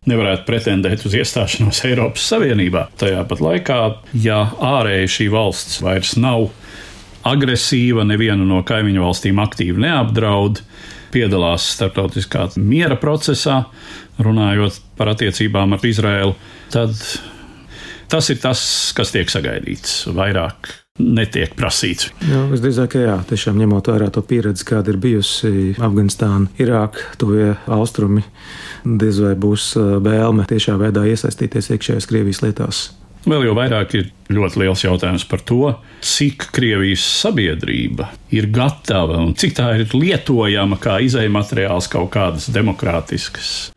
nevarētu 0.08 0.44
pretendēt 0.48 1.06
uz 1.06 1.16
iestāšanos 1.16 1.82
Eiropas 1.88 2.26
Savienībā. 2.32 2.88
Tajā 3.00 3.22
pat 3.28 3.44
laikā, 3.44 3.78
ja 4.24 4.42
ārēji 4.72 5.14
šī 5.16 5.28
valsts 5.32 5.80
vairs 5.84 6.16
nav 6.20 6.50
agresīva, 7.28 8.04
nevienu 8.08 8.44
no 8.48 8.60
kaimiņu 8.66 9.04
valstīm 9.04 9.40
aktīvi 9.40 9.84
neapdraud, 9.84 10.60
piedalās 11.12 11.68
starptautiskā 11.76 12.48
miera 12.60 12.96
procesā, 13.00 13.62
runājot 14.22 14.80
par 14.98 15.12
attiecībām 15.14 15.76
ar 15.76 15.86
Izraēlu, 15.86 16.36
tad 16.72 16.96
tas 18.12 18.28
ir 18.32 18.40
tas, 18.42 18.62
kas 18.96 19.12
tiek 19.14 19.30
sagaidīts 19.32 20.02
vairāk 20.12 20.72
netiek 21.00 21.54
prasīts. 21.56 22.10
Jā, 22.28 22.42
visdrīzāk, 22.50 22.98
jā, 23.00 23.16
tiešām 23.28 23.56
ņemot 23.62 23.88
vērā 23.88 24.10
to 24.12 24.20
pieredzi, 24.28 24.66
kāda 24.68 24.92
ir 24.92 24.98
bijusi 25.00 25.72
Afganistāna, 25.80 26.50
Irāka, 26.60 27.06
tuvie 27.20 27.54
austrumi, 27.72 28.24
diez 28.84 29.22
vai 29.24 29.32
būs 29.40 29.72
vēlme 30.04 30.44
tiešā 30.50 30.76
veidā 30.80 31.06
iesaistīties 31.08 31.72
iekšējās 31.72 32.10
Krievijas 32.10 32.42
lietās. 32.44 32.82
Vēl 33.22 33.44
jau 33.46 33.52
vairāk 33.54 33.92
ir 33.94 34.08
ļoti 34.34 34.64
liels 34.64 34.82
jautājums 34.82 35.24
par 35.30 35.44
to, 35.46 35.60
cik 36.02 36.48
Krievijas 36.56 37.04
sabiedrība 37.20 38.08
ir 38.34 38.48
gatava 38.50 39.20
un 39.22 39.36
cik 39.38 39.54
tā 39.60 39.68
ir 39.78 39.94
lietojama 39.94 40.80
kā 40.82 40.98
izējumateriāls 41.06 41.86
kaut 41.92 42.10
kādas 42.16 42.48
demokrātiskas 42.50 43.70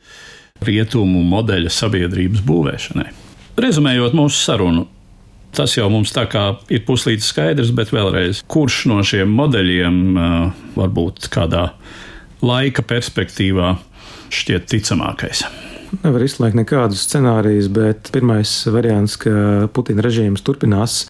rietumu 0.66 1.22
modeļa 1.30 1.70
sabiedrības 1.74 2.42
būvēšanai. 2.48 3.08
Rezumējot 3.62 4.18
mūsu 4.18 4.42
sarunu, 4.42 4.88
Tas 5.56 5.72
jau 5.78 5.86
mums 5.88 6.12
tā 6.12 6.26
kā 6.28 6.42
ir 6.68 6.82
puslīdz 6.84 7.30
skaidrs, 7.30 7.70
bet 7.76 7.94
vēlreiz, 7.96 8.42
kurš 8.52 8.82
no 8.92 8.98
šiem 9.08 9.32
modeļiem 9.38 10.02
varbūt 10.76 11.30
kādā 11.32 11.70
laika 12.44 12.84
perspektīvā 12.84 13.78
šķiet 14.36 14.68
ticamākais? 14.74 15.46
Nevar 16.02 16.24
izslēgt 16.26 16.58
nekādus 16.58 17.04
scenārijus, 17.06 17.70
bet 17.72 18.10
pirmais 18.14 18.52
variants, 18.74 19.16
ka 19.22 19.68
Putina 19.74 20.04
režīms 20.06 20.44
turpinās 20.46 21.06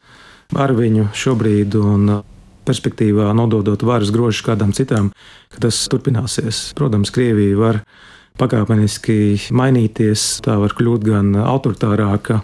ar 0.53 0.73
viņu 0.75 1.07
šobrīd 1.15 1.77
un 1.79 2.19
perspektīvā 2.65 3.29
nododot 3.37 3.81
varas 3.85 4.11
grožus 4.13 4.43
kādām 4.45 4.73
citām, 4.75 5.11
ka 5.53 5.63
tas 5.65 5.79
turpināsies. 5.91 6.73
Protams, 6.77 7.13
Krievija 7.13 7.57
var 7.59 7.81
pakāpeniski 8.41 9.49
mainīties, 9.55 10.25
tā 10.45 10.57
var 10.61 10.75
kļūt 10.75 11.07
gan 11.07 11.31
autoritārāka, 11.39 12.41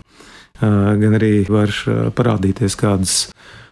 gan 0.62 1.18
arī 1.18 1.44
var 1.50 1.74
parādīties 2.16 2.78
kādas 2.80 3.16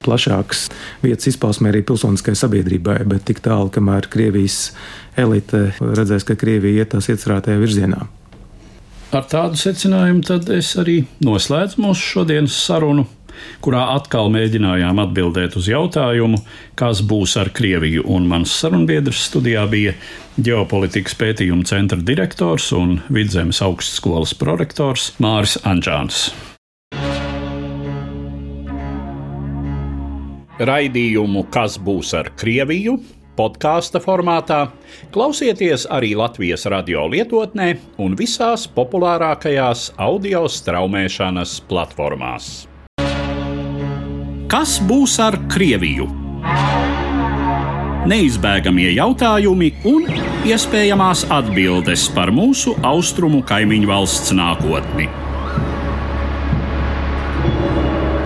plašākas 0.04 0.68
vietas 1.04 1.30
izpausmē 1.32 1.72
arī 1.72 1.84
pilsoniskai 1.88 2.36
sabiedrībai, 2.38 3.02
bet 3.10 3.28
tik 3.30 3.44
tālu, 3.46 3.72
kamēr 3.74 4.10
Krievijas 4.12 4.72
elite 5.20 5.70
redzēs, 5.80 6.28
ka 6.28 6.40
Krievija 6.40 6.84
iet 6.84 6.96
tās 6.96 7.12
iecerētajā 7.12 7.60
virzienā. 7.62 8.08
Ar 9.10 9.24
tādu 9.26 9.58
secinājumu 9.58 10.22
tad 10.22 10.52
es 10.54 10.76
arī 10.78 11.00
noslēdzu 11.26 11.82
mūsu 11.82 12.12
šodienas 12.12 12.54
sarunu, 12.62 13.08
kurā 13.65 13.88
atkal 13.95 14.30
mēģinājām 14.30 15.02
atbildēt 15.02 15.58
uz 15.58 15.65
jautājumu, 15.72 16.38
kas 16.78 17.02
būs 17.02 17.34
ar 17.41 17.50
Krieviju, 17.50 18.04
un 18.06 18.28
mans 18.30 18.54
sarunbiedrs 18.62 19.24
studijā 19.32 19.65
bija 19.72 19.95
ģeopolitikas 20.38 21.17
pētījuma 21.17 21.65
centra 21.65 21.98
direktors 21.98 22.69
un 22.78 23.00
Vidzemes 23.10 23.63
augstskolas 23.65 24.36
prorektors 24.38 25.15
Māris 25.17 25.58
Anģāns. 25.65 26.28
Raidījumu 30.60 31.48
Kas 31.50 31.82
būs 31.82 32.13
ar 32.19 32.30
Krieviju? 32.38 33.00
Podkāstu 33.39 34.02
formātā, 34.04 34.67
klausieties 35.15 35.88
arī 35.88 36.12
Latvijas 36.19 36.67
radio 36.71 37.06
lietotnē 37.08 37.69
un 38.04 38.17
visās 38.19 38.67
populārākajās 38.75 39.93
audio 39.97 40.43
straumēšanas 40.52 41.60
platformās. 41.69 42.49
Kas 44.49 44.80
būs 44.84 45.19
ar 45.23 45.38
Krieviju? 45.52 46.10
Neizbēgamie 48.10 48.89
jautājumi 48.95 49.71
un 49.88 50.08
iespējamās 50.47 51.25
atbildes 51.36 52.08
par 52.15 52.34
mūsu 52.34 52.73
austrumu 52.88 53.43
kaimiņu 53.45 53.91
valsts 53.91 54.34
nākotni 54.34 55.10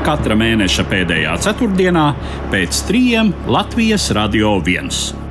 katra 0.04 0.36
mēneša 0.36 0.84
pēdējā 0.92 1.38
ceturtdienā 1.46 2.06
pēc 2.52 2.86
trījiem 2.89 3.32
Latvijas 3.48 4.12
Radio 4.18 4.58
1. 4.60 5.23